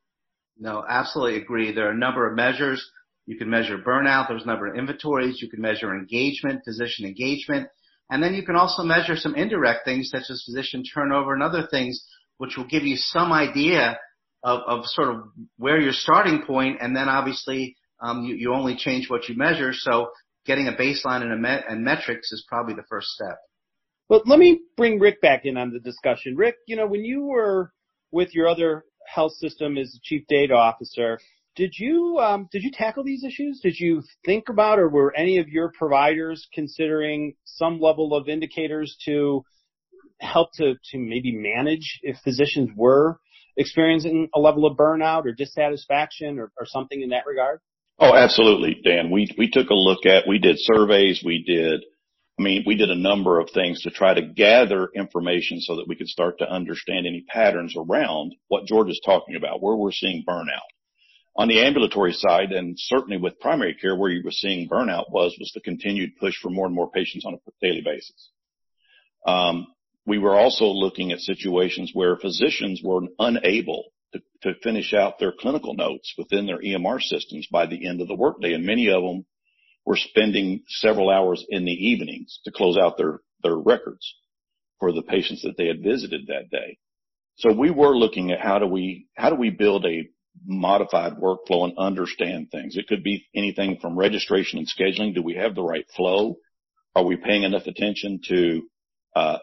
No, 0.59 0.83
absolutely 0.87 1.41
agree. 1.41 1.71
There 1.71 1.87
are 1.87 1.91
a 1.91 1.97
number 1.97 2.27
of 2.27 2.35
measures. 2.35 2.89
You 3.25 3.37
can 3.37 3.49
measure 3.49 3.77
burnout. 3.77 4.27
There's 4.27 4.43
a 4.43 4.47
number 4.47 4.67
of 4.67 4.77
inventories. 4.77 5.41
You 5.41 5.49
can 5.49 5.61
measure 5.61 5.93
engagement, 5.93 6.63
physician 6.65 7.05
engagement. 7.05 7.69
And 8.11 8.21
then 8.21 8.33
you 8.33 8.43
can 8.43 8.57
also 8.57 8.83
measure 8.83 9.15
some 9.15 9.35
indirect 9.35 9.85
things 9.85 10.09
such 10.11 10.29
as 10.29 10.43
physician 10.45 10.83
turnover 10.83 11.33
and 11.33 11.41
other 11.41 11.65
things, 11.71 12.05
which 12.37 12.57
will 12.57 12.67
give 12.67 12.83
you 12.83 12.97
some 12.97 13.31
idea 13.31 13.97
of, 14.43 14.59
of 14.67 14.85
sort 14.85 15.09
of 15.09 15.21
where 15.57 15.79
your 15.79 15.93
starting 15.93 16.43
point. 16.45 16.79
And 16.81 16.95
then 16.95 17.07
obviously, 17.07 17.77
um, 18.03 18.25
you, 18.25 18.35
you 18.35 18.53
only 18.53 18.75
change 18.75 19.09
what 19.09 19.29
you 19.29 19.37
measure. 19.37 19.71
So 19.73 20.09
getting 20.45 20.67
a 20.67 20.73
baseline 20.73 21.21
and, 21.21 21.31
a 21.31 21.37
met- 21.37 21.63
and 21.69 21.83
metrics 21.85 22.31
is 22.33 22.45
probably 22.49 22.73
the 22.73 22.83
first 22.89 23.07
step. 23.07 23.37
But 24.09 24.27
let 24.27 24.39
me 24.39 24.59
bring 24.75 24.99
Rick 24.99 25.21
back 25.21 25.45
in 25.45 25.55
on 25.55 25.71
the 25.71 25.79
discussion. 25.79 26.35
Rick, 26.35 26.55
you 26.67 26.75
know, 26.75 26.87
when 26.87 27.05
you 27.05 27.23
were 27.23 27.71
with 28.11 28.35
your 28.35 28.49
other 28.49 28.83
health 29.07 29.31
system 29.33 29.77
as 29.77 29.97
chief 30.03 30.23
data 30.27 30.53
officer, 30.53 31.17
did 31.55 31.73
you 31.77 32.17
um, 32.19 32.47
did 32.51 32.63
you 32.63 32.71
tackle 32.71 33.03
these 33.03 33.23
issues? 33.23 33.59
Did 33.61 33.79
you 33.79 34.03
think 34.25 34.49
about, 34.49 34.79
or 34.79 34.89
were 34.89 35.13
any 35.15 35.37
of 35.39 35.49
your 35.49 35.71
providers 35.77 36.47
considering 36.53 37.35
some 37.45 37.79
level 37.79 38.15
of 38.15 38.29
indicators 38.29 38.95
to 39.05 39.43
help 40.19 40.49
to 40.55 40.75
to 40.91 40.97
maybe 40.97 41.31
manage 41.31 41.99
if 42.03 42.17
physicians 42.23 42.69
were 42.75 43.19
experiencing 43.57 44.29
a 44.33 44.39
level 44.39 44.65
of 44.65 44.77
burnout 44.77 45.25
or 45.25 45.33
dissatisfaction 45.33 46.39
or, 46.39 46.51
or 46.57 46.65
something 46.65 47.01
in 47.01 47.09
that 47.09 47.25
regard? 47.25 47.59
Oh, 47.99 48.15
absolutely, 48.15 48.81
Dan. 48.83 49.11
We 49.11 49.29
we 49.37 49.49
took 49.49 49.69
a 49.69 49.75
look 49.75 50.05
at, 50.05 50.27
we 50.27 50.39
did 50.39 50.55
surveys, 50.57 51.21
we 51.23 51.43
did, 51.43 51.83
I 52.39 52.43
mean, 52.43 52.63
we 52.65 52.75
did 52.75 52.89
a 52.89 52.95
number 52.95 53.39
of 53.39 53.49
things 53.53 53.81
to 53.81 53.91
try 53.91 54.13
to 54.13 54.21
gather 54.21 54.89
information 54.95 55.59
so 55.59 55.75
that 55.75 55.87
we 55.87 55.95
could 55.95 56.07
start 56.07 56.39
to 56.39 56.49
understand 56.49 57.05
any 57.05 57.25
patterns 57.27 57.75
around 57.77 58.33
what 58.47 58.65
George 58.65 58.89
is 58.89 59.01
talking 59.05 59.35
about, 59.35 59.61
where 59.61 59.75
we're 59.75 59.91
seeing 59.91 60.23
burnout. 60.27 60.65
On 61.37 61.47
the 61.47 61.61
ambulatory 61.61 62.13
side, 62.13 62.51
and 62.51 62.75
certainly 62.77 63.17
with 63.17 63.39
primary 63.39 63.73
care, 63.73 63.95
where 63.95 64.11
you 64.11 64.21
were 64.23 64.31
seeing 64.31 64.67
burnout 64.67 65.09
was 65.09 65.35
was 65.39 65.51
the 65.53 65.61
continued 65.61 66.17
push 66.19 66.35
for 66.41 66.49
more 66.49 66.65
and 66.65 66.75
more 66.75 66.91
patients 66.91 67.25
on 67.25 67.35
a 67.35 67.37
daily 67.61 67.81
basis. 67.81 68.29
Um, 69.25 69.67
we 70.05 70.17
were 70.17 70.35
also 70.35 70.65
looking 70.65 71.11
at 71.11 71.19
situations 71.19 71.91
where 71.93 72.17
physicians 72.17 72.81
were 72.83 73.01
unable 73.19 73.91
to, 74.13 74.21
to 74.43 74.59
finish 74.61 74.93
out 74.93 75.19
their 75.19 75.31
clinical 75.31 75.73
notes 75.73 76.13
within 76.17 76.45
their 76.45 76.59
EMR 76.59 76.99
systems 76.99 77.47
by 77.51 77.65
the 77.65 77.87
end 77.87 78.01
of 78.01 78.07
the 78.07 78.15
workday. 78.15 78.53
And 78.53 78.65
many 78.65 78.89
of 78.89 79.03
them 79.03 79.25
were 79.85 79.95
spending 79.95 80.63
several 80.67 81.09
hours 81.09 81.45
in 81.49 81.65
the 81.65 81.71
evenings 81.71 82.39
to 82.45 82.51
close 82.51 82.77
out 82.77 82.97
their, 82.97 83.19
their 83.43 83.55
records 83.55 84.15
for 84.79 84.91
the 84.91 85.03
patients 85.03 85.43
that 85.43 85.55
they 85.57 85.67
had 85.67 85.83
visited 85.83 86.27
that 86.27 86.49
day. 86.49 86.77
So 87.37 87.53
we 87.53 87.71
were 87.71 87.95
looking 87.95 88.31
at 88.31 88.41
how 88.41 88.59
do 88.59 88.67
we, 88.67 89.07
how 89.15 89.29
do 89.29 89.35
we 89.35 89.49
build 89.49 89.85
a 89.85 90.07
modified 90.45 91.13
workflow 91.13 91.65
and 91.65 91.77
understand 91.77 92.49
things? 92.51 92.77
It 92.77 92.87
could 92.87 93.03
be 93.03 93.27
anything 93.35 93.77
from 93.81 93.97
registration 93.97 94.59
and 94.59 94.67
scheduling. 94.67 95.13
Do 95.13 95.21
we 95.21 95.35
have 95.35 95.55
the 95.55 95.63
right 95.63 95.85
flow? 95.95 96.37
Are 96.95 97.05
we 97.05 97.15
paying 97.15 97.43
enough 97.43 97.67
attention 97.67 98.19
to, 98.27 98.61
uh, 99.15 99.37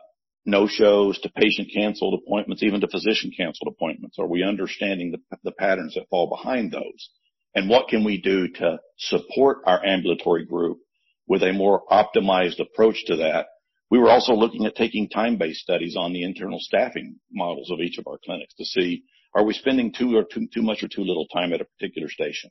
no-shows 0.44 1.18
to 1.20 1.28
patient 1.30 1.68
canceled 1.74 2.20
appointments, 2.22 2.62
even 2.62 2.80
to 2.80 2.88
physician 2.88 3.30
canceled 3.36 3.72
appointments? 3.74 4.18
Are 4.18 4.26
we 4.26 4.42
understanding 4.42 5.12
the, 5.12 5.38
the 5.44 5.52
patterns 5.52 5.94
that 5.94 6.08
fall 6.08 6.28
behind 6.28 6.72
those? 6.72 7.10
And 7.54 7.68
what 7.68 7.88
can 7.88 8.04
we 8.04 8.20
do 8.20 8.48
to 8.48 8.78
support 8.96 9.58
our 9.66 9.84
ambulatory 9.84 10.46
group 10.46 10.78
with 11.26 11.42
a 11.42 11.52
more 11.52 11.82
optimized 11.90 12.60
approach 12.60 13.04
to 13.06 13.16
that? 13.16 13.46
We 13.90 13.98
were 13.98 14.10
also 14.10 14.34
looking 14.34 14.66
at 14.66 14.76
taking 14.76 15.08
time-based 15.08 15.60
studies 15.60 15.96
on 15.98 16.12
the 16.12 16.22
internal 16.22 16.60
staffing 16.60 17.16
models 17.32 17.70
of 17.70 17.80
each 17.80 17.98
of 17.98 18.06
our 18.06 18.18
clinics 18.22 18.54
to 18.54 18.64
see, 18.64 19.04
are 19.34 19.44
we 19.44 19.54
spending 19.54 19.92
too 19.92 20.16
or 20.16 20.24
too, 20.24 20.48
too 20.52 20.62
much 20.62 20.82
or 20.82 20.88
too 20.88 21.02
little 21.02 21.26
time 21.26 21.52
at 21.52 21.60
a 21.60 21.64
particular 21.64 22.08
station 22.08 22.50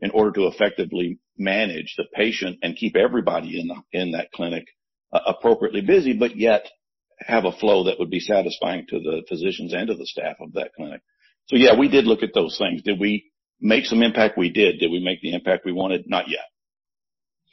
in 0.00 0.10
order 0.10 0.32
to 0.32 0.46
effectively 0.46 1.18
manage 1.38 1.94
the 1.96 2.04
patient 2.14 2.58
and 2.62 2.76
keep 2.76 2.96
everybody 2.96 3.60
in 3.60 3.68
the, 3.68 3.76
in 3.92 4.12
that 4.12 4.30
clinic 4.32 4.64
uh, 5.12 5.20
appropriately 5.26 5.80
busy, 5.80 6.12
but 6.12 6.36
yet 6.36 6.66
have 7.20 7.44
a 7.44 7.52
flow 7.52 7.84
that 7.84 7.98
would 7.98 8.10
be 8.10 8.20
satisfying 8.20 8.86
to 8.88 8.98
the 8.98 9.22
physicians 9.28 9.72
and 9.72 9.88
to 9.88 9.94
the 9.94 10.06
staff 10.06 10.36
of 10.40 10.52
that 10.52 10.72
clinic. 10.76 11.00
So 11.46 11.56
yeah, 11.56 11.78
we 11.78 11.88
did 11.88 12.04
look 12.04 12.22
at 12.22 12.34
those 12.34 12.58
things. 12.58 12.82
Did 12.82 13.00
we 13.00 13.30
make 13.60 13.86
some 13.86 14.02
impact? 14.02 14.36
We 14.36 14.50
did. 14.50 14.78
Did 14.80 14.90
we 14.90 15.00
make 15.02 15.22
the 15.22 15.32
impact 15.34 15.64
we 15.64 15.72
wanted? 15.72 16.04
Not 16.06 16.28
yet. 16.28 16.44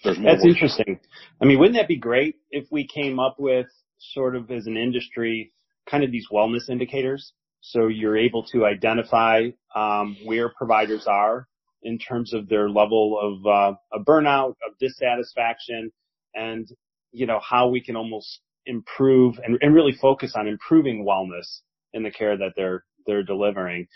There's 0.04 0.20
more 0.20 0.34
That's 0.34 0.46
interesting. 0.46 1.00
I 1.42 1.46
mean, 1.46 1.60
wouldn't 1.60 1.78
that 1.78 1.88
be 1.88 1.98
great 1.98 2.36
if 2.52 2.66
we 2.72 2.88
came 2.88 3.20
up 3.20 3.36
with 3.40 3.68
sort 4.00 4.36
of 4.36 4.52
as 4.52 4.66
an 4.66 4.76
industry, 4.76 5.54
kind 5.90 6.04
of 6.04 6.12
these 6.12 6.28
wellness 6.32 6.70
indicators? 6.70 7.32
So 7.66 7.88
you're 7.88 8.18
able 8.18 8.44
to 8.52 8.66
identify 8.66 9.48
um, 9.74 10.18
where 10.26 10.50
providers 10.50 11.06
are 11.08 11.48
in 11.82 11.98
terms 11.98 12.34
of 12.34 12.50
their 12.50 12.70
level 12.70 13.18
of, 13.18 13.48
uh, 13.48 13.78
of 13.98 14.06
burnout, 14.06 14.56
of 14.68 14.78
dissatisfaction, 14.82 15.90
and 16.36 16.68
you 17.14 17.26
know 17.26 17.40
how 17.40 17.70
we 17.70 17.80
can 17.80 17.96
almost 17.96 18.42
improve 18.66 19.40
and, 19.44 19.58
and 19.62 19.74
really 19.74 19.94
focus 19.94 20.34
on 20.36 20.46
improving 20.48 21.06
wellness 21.06 21.62
in 21.94 22.04
the 22.04 22.12
care 22.12 22.38
that 22.38 22.52
they're 22.58 22.84
they're 23.08 23.24
delivering. 23.24 23.88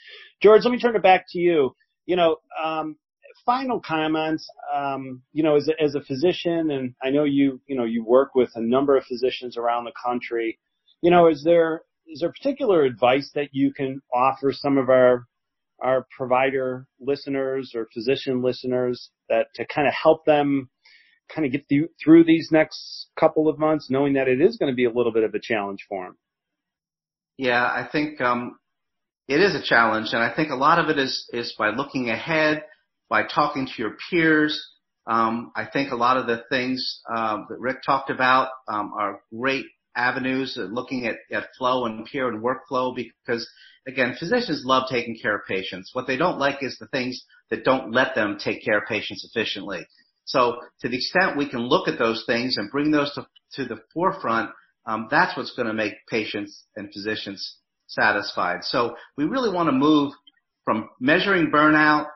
George, 0.42 0.64
let 0.64 0.72
me 0.72 0.80
turn 0.80 0.96
it 0.96 1.04
back 1.04 1.26
to 1.32 1.40
you. 1.40 1.76
You 2.06 2.16
know, 2.16 2.38
um, 2.64 2.96
final 3.46 3.82
comments. 3.82 4.50
Um, 4.74 5.24
you 5.34 5.44
know, 5.44 5.58
as 5.58 5.68
a, 5.68 5.84
as 5.84 5.94
a 5.96 6.02
physician, 6.02 6.72
and 6.72 6.96
I 7.04 7.10
know 7.10 7.26
you 7.26 7.60
you 7.68 7.76
know 7.76 7.84
you 7.86 8.06
work 8.06 8.34
with 8.34 8.52
a 8.56 8.62
number 8.62 8.96
of 8.96 9.04
physicians 9.04 9.58
around 9.58 9.84
the 9.84 9.94
country. 10.02 10.58
You 11.02 11.12
know, 11.12 11.28
is 11.28 11.44
there 11.44 11.82
is 12.08 12.22
there 12.22 12.32
particular 12.32 12.84
advice 12.84 13.32
that 13.36 13.50
you 13.52 13.74
can 13.74 14.02
offer 14.14 14.52
some 14.54 14.78
of 14.78 14.90
our 14.90 15.26
our 15.82 16.08
provider 16.16 16.88
listeners 17.00 17.74
or 17.76 17.88
physician 17.94 18.42
listeners 18.42 19.12
that 19.30 19.48
to 19.54 19.66
kind 19.68 19.88
of 19.88 19.94
help 19.94 20.26
them 20.26 20.70
kind 21.34 21.46
of 21.46 21.52
get 21.52 21.68
through, 22.04 22.24
these 22.24 22.50
next 22.52 23.08
couple 23.20 23.48
of 23.48 23.60
months, 23.60 23.90
knowing 23.90 24.14
that 24.14 24.28
it 24.28 24.42
is 24.42 24.58
going 24.58 24.72
to 24.72 24.76
be 24.76 24.86
a 24.86 24.92
little 24.92 25.12
bit 25.12 25.24
of 25.24 25.34
a 25.34 25.40
challenge 25.40 25.86
for 25.88 26.06
them? 26.06 26.18
Yeah, 27.38 27.62
I 27.62 27.88
think 27.92 28.20
um, 28.22 28.58
it 29.28 29.40
is 29.40 29.54
a 29.54 29.62
challenge, 29.62 30.10
and 30.14 30.24
I 30.24 30.34
think 30.34 30.50
a 30.50 30.56
lot 30.56 30.80
of 30.80 30.90
it 30.90 30.98
is 30.98 31.30
is 31.32 31.54
by 31.60 31.70
looking 31.70 32.10
ahead, 32.10 32.64
by 33.10 33.24
talking 33.24 33.68
to 33.68 33.74
your 33.78 33.96
peers. 34.10 34.60
Um, 35.06 35.52
I 35.56 35.66
think 35.66 35.92
a 35.92 35.96
lot 35.96 36.18
of 36.18 36.28
the 36.28 36.44
things 36.50 37.02
uh, 37.14 37.38
that 37.50 37.60
Rick 37.60 37.78
talked 37.86 38.10
about 38.10 38.50
um, 38.68 38.94
are 38.98 39.22
great 39.34 39.66
avenues, 39.98 40.58
looking 40.58 41.08
at, 41.08 41.16
at 41.32 41.50
flow 41.58 41.86
and 41.86 42.06
peer 42.06 42.30
and 42.30 42.44
workflow 42.44 42.96
because 42.96 43.48
again, 43.88 44.16
physicians 44.20 44.64
love 44.66 44.84
taking 44.90 45.18
care 45.20 45.36
of 45.36 45.46
patients. 45.48 45.92
What 45.94 46.08
they 46.08 46.18
don't 46.18 46.40
like 46.40 46.62
is 46.62 46.78
the 46.78 46.88
things 46.88 47.24
that 47.50 47.64
don't 47.64 47.92
let 47.92 48.16
them 48.16 48.38
take 48.38 48.64
care 48.64 48.78
of 48.80 48.88
patients 48.88 49.30
efficiently. 49.34 49.88
So 50.26 50.60
to 50.82 50.90
the 50.90 50.98
extent 50.98 51.38
we 51.38 51.50
can 51.50 51.62
look 51.62 51.88
at 51.88 51.98
those 51.98 52.24
things 52.28 52.58
and 52.58 52.70
bring 52.70 52.92
those 52.92 53.14
to, 53.16 53.26
to 53.54 53.66
the 53.66 53.80
forefront, 53.94 54.52
um, 54.86 55.08
that's 55.10 55.36
what's 55.38 55.56
going 55.56 55.68
to 55.68 55.74
make 55.74 55.94
patients 56.10 56.66
and 56.76 56.92
physicians 56.94 57.58
satisfied. 57.88 58.64
So 58.64 58.96
we 59.18 59.24
really 59.24 59.54
want 59.54 59.68
to 59.68 59.74
move 59.74 60.14
from 60.66 60.90
measuring 61.00 61.50
burnout 61.50 62.08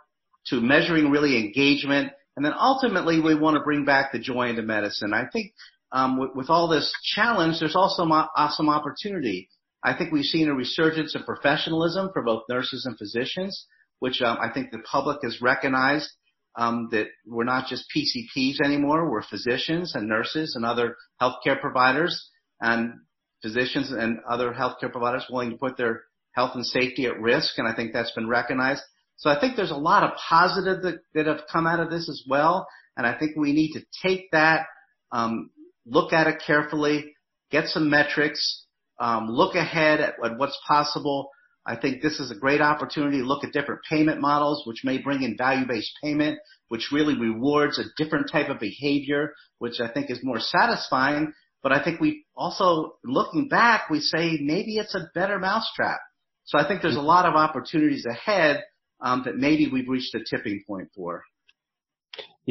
to 0.47 0.59
measuring 0.59 1.09
really 1.09 1.37
engagement. 1.37 2.11
And 2.35 2.45
then 2.45 2.53
ultimately 2.57 3.21
we 3.21 3.35
want 3.35 3.55
to 3.55 3.63
bring 3.63 3.85
back 3.85 4.11
the 4.11 4.19
joy 4.19 4.49
into 4.49 4.61
medicine. 4.61 5.13
I 5.13 5.25
think 5.31 5.53
um, 5.91 6.19
with, 6.19 6.31
with, 6.35 6.49
all 6.49 6.67
this 6.67 6.93
challenge, 7.15 7.59
there's 7.59 7.75
also 7.75 8.05
mo- 8.05 8.27
uh, 8.35 8.49
some 8.49 8.69
opportunity. 8.69 9.49
I 9.83 9.95
think 9.97 10.11
we've 10.11 10.25
seen 10.25 10.47
a 10.47 10.53
resurgence 10.53 11.15
of 11.15 11.25
professionalism 11.25 12.09
for 12.13 12.23
both 12.23 12.43
nurses 12.49 12.85
and 12.85 12.97
physicians, 12.97 13.65
which 13.99 14.21
um, 14.21 14.37
I 14.41 14.53
think 14.53 14.71
the 14.71 14.79
public 14.79 15.19
has 15.23 15.41
recognized 15.41 16.09
um, 16.55 16.89
that 16.91 17.07
we're 17.25 17.43
not 17.43 17.67
just 17.67 17.85
PCPs 17.95 18.61
anymore. 18.63 19.09
We're 19.09 19.23
physicians 19.23 19.95
and 19.95 20.07
nurses 20.07 20.55
and 20.55 20.65
other 20.65 20.95
healthcare 21.21 21.59
providers 21.59 22.29
and 22.59 22.93
physicians 23.41 23.91
and 23.91 24.19
other 24.29 24.51
healthcare 24.53 24.91
providers 24.91 25.25
willing 25.29 25.51
to 25.51 25.57
put 25.57 25.77
their 25.77 26.03
health 26.33 26.51
and 26.55 26.65
safety 26.65 27.05
at 27.05 27.19
risk. 27.19 27.57
And 27.57 27.67
I 27.67 27.75
think 27.75 27.93
that's 27.93 28.11
been 28.11 28.27
recognized. 28.27 28.83
So 29.17 29.29
I 29.29 29.39
think 29.39 29.55
there's 29.55 29.71
a 29.71 29.75
lot 29.75 30.03
of 30.03 30.17
positive 30.29 30.81
that, 30.83 30.99
that 31.13 31.27
have 31.27 31.41
come 31.51 31.67
out 31.67 31.79
of 31.79 31.89
this 31.89 32.09
as 32.09 32.23
well. 32.27 32.67
And 32.97 33.05
I 33.05 33.17
think 33.17 33.35
we 33.35 33.53
need 33.53 33.73
to 33.73 33.81
take 34.03 34.31
that, 34.31 34.65
um, 35.11 35.51
look 35.85 36.13
at 36.13 36.27
it 36.27 36.41
carefully, 36.45 37.13
get 37.51 37.67
some 37.67 37.89
metrics, 37.89 38.65
um, 38.99 39.27
look 39.29 39.55
ahead 39.55 39.99
at, 39.99 40.15
at 40.23 40.37
what's 40.37 40.57
possible. 40.67 41.29
I 41.65 41.75
think 41.75 42.01
this 42.01 42.19
is 42.19 42.31
a 42.31 42.35
great 42.35 42.61
opportunity 42.61 43.19
to 43.19 43.25
look 43.25 43.43
at 43.43 43.53
different 43.53 43.81
payment 43.89 44.19
models, 44.19 44.65
which 44.65 44.83
may 44.83 44.97
bring 44.97 45.23
in 45.23 45.37
value-based 45.37 45.93
payment, 46.03 46.39
which 46.69 46.89
really 46.91 47.17
rewards 47.17 47.77
a 47.77 48.03
different 48.03 48.31
type 48.31 48.49
of 48.49 48.59
behavior, 48.59 49.33
which 49.59 49.79
I 49.79 49.91
think 49.91 50.09
is 50.09 50.19
more 50.23 50.39
satisfying. 50.39 51.33
But 51.61 51.71
I 51.71 51.83
think 51.83 51.99
we 51.99 52.25
also, 52.35 52.93
looking 53.03 53.47
back, 53.47 53.89
we 53.89 53.99
say 53.99 54.39
maybe 54.41 54.77
it's 54.77 54.95
a 54.95 55.09
better 55.13 55.37
mousetrap. 55.37 55.99
So 56.45 56.57
I 56.57 56.67
think 56.67 56.81
there's 56.81 56.95
a 56.95 57.01
lot 57.01 57.25
of 57.25 57.35
opportunities 57.35 58.05
ahead 58.05 58.63
um, 58.99 59.23
that 59.25 59.37
maybe 59.37 59.69
we've 59.71 59.87
reached 59.87 60.15
a 60.15 60.19
tipping 60.27 60.63
point 60.67 60.89
for. 60.95 61.23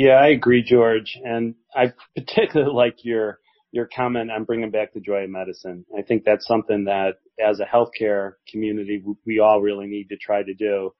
Yeah, 0.01 0.13
I 0.15 0.29
agree, 0.29 0.63
George, 0.63 1.19
and 1.23 1.55
I 1.77 1.93
particularly 2.17 2.73
like 2.75 3.05
your 3.05 3.39
your 3.71 3.87
comment 3.95 4.31
on 4.31 4.45
bringing 4.45 4.71
back 4.71 4.95
the 4.95 5.01
joy 5.01 5.25
of 5.25 5.31
medicine. 5.31 5.85
I 5.97 6.01
think 6.01 6.25
that's 6.25 6.47
something 6.47 6.85
that 6.85 7.17
as 7.39 7.61
a 7.61 7.67
healthcare 7.67 8.33
community, 8.51 9.05
we 9.27 9.41
all 9.41 9.61
really 9.61 9.87
need 9.87 10.09
to 10.09 10.17
try 10.17 10.43
to 10.43 10.55
do. 10.55 10.95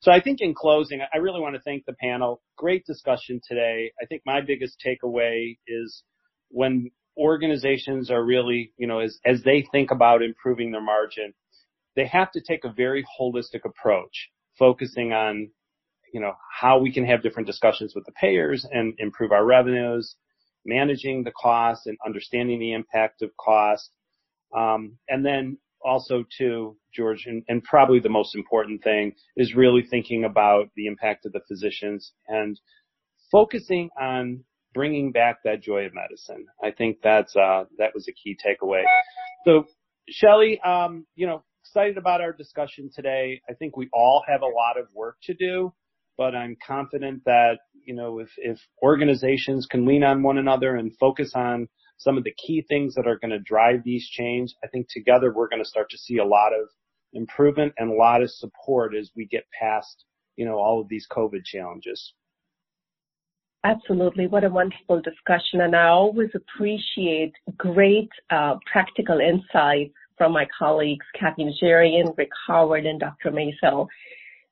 So 0.00 0.10
I 0.10 0.22
think 0.22 0.40
in 0.40 0.54
closing, 0.54 1.02
I 1.02 1.18
really 1.18 1.38
want 1.38 1.54
to 1.54 1.60
thank 1.60 1.84
the 1.84 1.92
panel. 2.00 2.40
Great 2.56 2.86
discussion 2.86 3.42
today. 3.46 3.92
I 4.02 4.06
think 4.06 4.22
my 4.24 4.40
biggest 4.40 4.82
takeaway 4.84 5.58
is 5.68 6.02
when 6.48 6.90
organizations 7.18 8.10
are 8.10 8.24
really, 8.24 8.72
you 8.78 8.86
know, 8.86 9.00
as, 9.00 9.18
as 9.26 9.42
they 9.42 9.68
think 9.70 9.90
about 9.90 10.22
improving 10.22 10.72
their 10.72 10.80
margin, 10.80 11.34
they 11.94 12.06
have 12.06 12.32
to 12.32 12.40
take 12.40 12.64
a 12.64 12.72
very 12.72 13.04
holistic 13.20 13.66
approach, 13.66 14.30
focusing 14.58 15.12
on, 15.12 15.50
you 16.16 16.22
know, 16.22 16.32
how 16.50 16.78
we 16.78 16.90
can 16.90 17.04
have 17.04 17.22
different 17.22 17.46
discussions 17.46 17.94
with 17.94 18.06
the 18.06 18.12
payers 18.12 18.66
and 18.72 18.94
improve 18.96 19.32
our 19.32 19.44
revenues, 19.44 20.16
managing 20.64 21.22
the 21.22 21.30
cost 21.30 21.86
and 21.86 21.98
understanding 22.06 22.58
the 22.58 22.72
impact 22.72 23.20
of 23.20 23.28
cost. 23.36 23.90
Um, 24.56 24.96
and 25.10 25.26
then 25.26 25.58
also 25.84 26.24
too, 26.38 26.78
George, 26.94 27.24
and, 27.26 27.42
and, 27.48 27.62
probably 27.62 28.00
the 28.00 28.08
most 28.08 28.34
important 28.34 28.82
thing 28.82 29.12
is 29.36 29.54
really 29.54 29.82
thinking 29.82 30.24
about 30.24 30.70
the 30.74 30.86
impact 30.86 31.26
of 31.26 31.32
the 31.32 31.42
physicians 31.46 32.12
and 32.28 32.58
focusing 33.30 33.90
on 34.00 34.42
bringing 34.72 35.12
back 35.12 35.42
that 35.44 35.60
joy 35.60 35.84
of 35.84 35.92
medicine. 35.92 36.46
I 36.64 36.70
think 36.70 36.96
that's 37.02 37.36
uh, 37.36 37.64
that 37.76 37.92
was 37.92 38.08
a 38.08 38.12
key 38.12 38.38
takeaway. 38.42 38.84
So, 39.44 39.66
Shelly, 40.08 40.58
um, 40.62 41.06
you 41.14 41.26
know, 41.26 41.44
excited 41.62 41.98
about 41.98 42.22
our 42.22 42.32
discussion 42.32 42.88
today. 42.94 43.42
I 43.50 43.52
think 43.52 43.76
we 43.76 43.90
all 43.92 44.24
have 44.26 44.40
a 44.40 44.46
lot 44.46 44.78
of 44.80 44.86
work 44.94 45.18
to 45.24 45.34
do, 45.34 45.74
but 46.16 46.34
I'm 46.34 46.56
confident 46.66 47.22
that 47.24 47.58
you 47.86 47.94
know, 47.94 48.18
if, 48.18 48.28
if 48.36 48.58
organizations 48.82 49.66
can 49.66 49.86
lean 49.86 50.02
on 50.02 50.22
one 50.22 50.38
another 50.38 50.76
and 50.76 50.92
focus 50.98 51.32
on 51.34 51.68
some 51.98 52.18
of 52.18 52.24
the 52.24 52.34
key 52.34 52.62
things 52.68 52.94
that 52.94 53.06
are 53.06 53.18
going 53.18 53.30
to 53.30 53.38
drive 53.38 53.82
these 53.84 54.06
change, 54.08 54.52
I 54.62 54.66
think 54.66 54.88
together 54.90 55.32
we're 55.32 55.48
going 55.48 55.62
to 55.62 55.68
start 55.68 55.88
to 55.90 55.98
see 55.98 56.18
a 56.18 56.24
lot 56.24 56.52
of 56.52 56.68
improvement 57.14 57.72
and 57.78 57.90
a 57.90 57.94
lot 57.94 58.22
of 58.22 58.30
support 58.30 58.94
as 58.94 59.10
we 59.16 59.26
get 59.26 59.44
past, 59.58 60.04
you 60.34 60.44
know, 60.44 60.56
all 60.56 60.80
of 60.80 60.88
these 60.88 61.06
COVID 61.10 61.44
challenges. 61.44 62.12
Absolutely. 63.64 64.26
What 64.26 64.44
a 64.44 64.50
wonderful 64.50 65.00
discussion. 65.00 65.60
And 65.60 65.74
I 65.74 65.88
always 65.88 66.30
appreciate 66.34 67.32
great 67.56 68.10
uh, 68.30 68.56
practical 68.70 69.20
insight 69.20 69.92
from 70.18 70.32
my 70.32 70.46
colleagues, 70.58 71.06
Kathy 71.18 71.44
Najarian, 71.44 72.16
Rick 72.16 72.30
Howard, 72.46 72.86
and 72.86 73.00
Dr. 73.00 73.30
Maisel. 73.30 73.86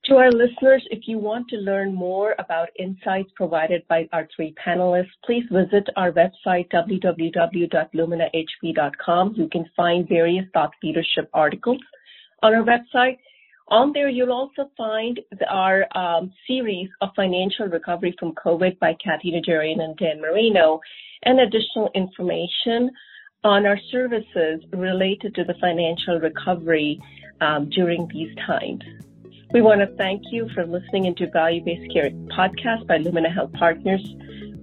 To 0.07 0.17
our 0.17 0.31
listeners, 0.31 0.87
if 0.91 1.09
you 1.09 1.19
want 1.19 1.49
to 1.49 1.57
learn 1.57 1.95
more 1.95 2.35
about 2.39 2.69
insights 2.79 3.31
provided 3.37 3.89
by 3.89 4.07
our 4.13 4.29
three 4.37 4.55
panelists, 4.63 5.09
please 5.25 5.45
visit 5.51 5.89
our 5.97 6.13
website, 6.13 6.71
www.luminahp.com. 6.71 9.35
You 9.35 9.49
can 9.49 9.65
find 9.75 10.07
various 10.07 10.45
thought 10.53 10.73
leadership 10.83 11.31
articles 11.33 11.81
on 12.43 12.55
our 12.55 12.63
website. 12.63 13.17
On 13.69 13.95
there, 13.95 14.11
you'll 14.11 14.31
also 14.31 14.71
find 14.77 15.21
our 15.49 15.87
um, 15.97 16.31
series 16.47 16.91
of 17.01 17.09
financial 17.17 17.69
recovery 17.69 18.15
from 18.21 18.35
COVID 18.35 18.79
by 18.79 18.95
Kathy 19.03 19.33
Najarian 19.33 19.81
and 19.81 19.97
Dan 19.97 20.21
Marino, 20.21 20.81
and 21.23 21.41
additional 21.41 21.91
information 21.95 22.91
on 23.43 23.65
our 23.65 23.79
services 23.91 24.63
related 24.71 25.35
to 25.37 25.45
the 25.45 25.55
financial 25.63 26.21
recovery 26.21 27.01
um, 27.41 27.71
during 27.71 28.07
these 28.13 28.37
times. 28.47 28.85
We 29.55 29.63
want 29.63 29.83
to 29.83 29.97
thank 29.97 30.21
you 30.33 30.49
for 30.53 30.67
listening 30.67 31.05
into 31.05 31.31
Value 31.31 31.63
Based 31.63 31.93
Care 31.93 32.11
podcast 32.37 32.89
by 32.89 32.97
Lumina 32.97 33.31
Health 33.31 33.53
Partners. 33.53 34.05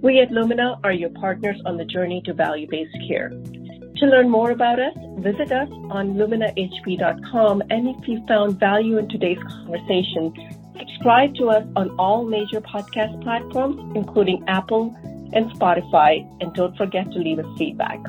We 0.01 0.19
at 0.19 0.32
Lumina 0.32 0.82
are 0.84 0.91
your 0.91 1.12
partners 1.12 1.56
on 1.65 1.77
the 1.77 1.86
journey 1.86 2.21
to 2.25 2.34
value 2.34 2.67
based 2.69 2.97
care. 3.08 3.30
To 3.30 4.06
learn 4.06 4.30
more 4.30 4.51
about 4.51 4.82
us, 4.82 4.93
visit 5.19 5.49
us 5.54 5.69
on 5.91 6.15
luminahp.com. 6.15 7.63
And 7.69 7.88
if 7.88 8.06
you 8.06 8.21
found 8.27 8.60
value 8.60 8.97
in 8.97 9.08
today's 9.08 9.41
conversation, 9.47 10.34
subscribe 10.77 11.36
to 11.36 11.51
us 11.51 11.65
on 11.77 11.91
all 11.97 12.25
major 12.25 12.60
podcast 12.60 13.23
platforms, 13.23 13.80
including 13.95 14.43
Apple 14.49 14.93
and 15.32 15.49
Spotify. 15.51 16.27
And 16.41 16.54
don't 16.54 16.75
forget 16.75 17.10
to 17.13 17.17
leave 17.17 17.39
us 17.39 17.45
feedback. 17.58 18.01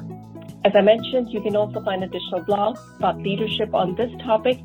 As 0.64 0.72
I 0.74 0.80
mentioned, 0.80 1.30
you 1.30 1.42
can 1.42 1.54
also 1.54 1.80
find 1.84 2.02
additional 2.02 2.42
blogs 2.42 2.80
about 2.96 3.18
leadership 3.18 3.72
on 3.72 3.94
this 3.94 4.10
topic 4.24 4.58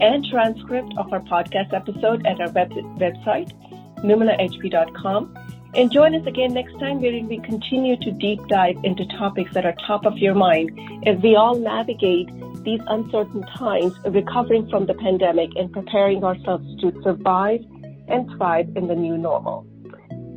and 0.00 0.24
transcript 0.26 0.92
of 0.98 1.12
our 1.12 1.20
podcast 1.20 1.72
episode 1.72 2.26
at 2.26 2.40
our 2.40 2.50
web- 2.50 2.70
website, 2.98 3.52
luminahp.com. 3.98 5.34
And 5.74 5.90
join 5.90 6.14
us 6.14 6.24
again 6.26 6.54
next 6.54 6.78
time 6.78 7.00
wherein 7.00 7.26
we 7.26 7.38
continue 7.38 7.96
to 7.96 8.12
deep 8.12 8.40
dive 8.48 8.76
into 8.84 9.04
topics 9.18 9.52
that 9.54 9.66
are 9.66 9.74
top 9.86 10.06
of 10.06 10.18
your 10.18 10.34
mind 10.34 10.70
as 11.06 11.20
we 11.20 11.34
all 11.34 11.56
navigate 11.56 12.28
these 12.62 12.80
uncertain 12.86 13.42
times, 13.56 13.92
recovering 14.06 14.68
from 14.70 14.86
the 14.86 14.94
pandemic 14.94 15.50
and 15.56 15.72
preparing 15.72 16.22
ourselves 16.22 16.64
to 16.80 16.92
survive 17.02 17.60
and 18.08 18.30
thrive 18.36 18.68
in 18.76 18.86
the 18.86 18.94
new 18.94 19.18
normal. 19.18 19.66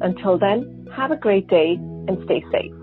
Until 0.02 0.38
then, 0.38 0.88
have 0.96 1.12
a 1.12 1.18
great 1.18 1.48
day 1.48 1.74
and 1.74 2.18
stay 2.26 2.44
safe. 2.52 2.74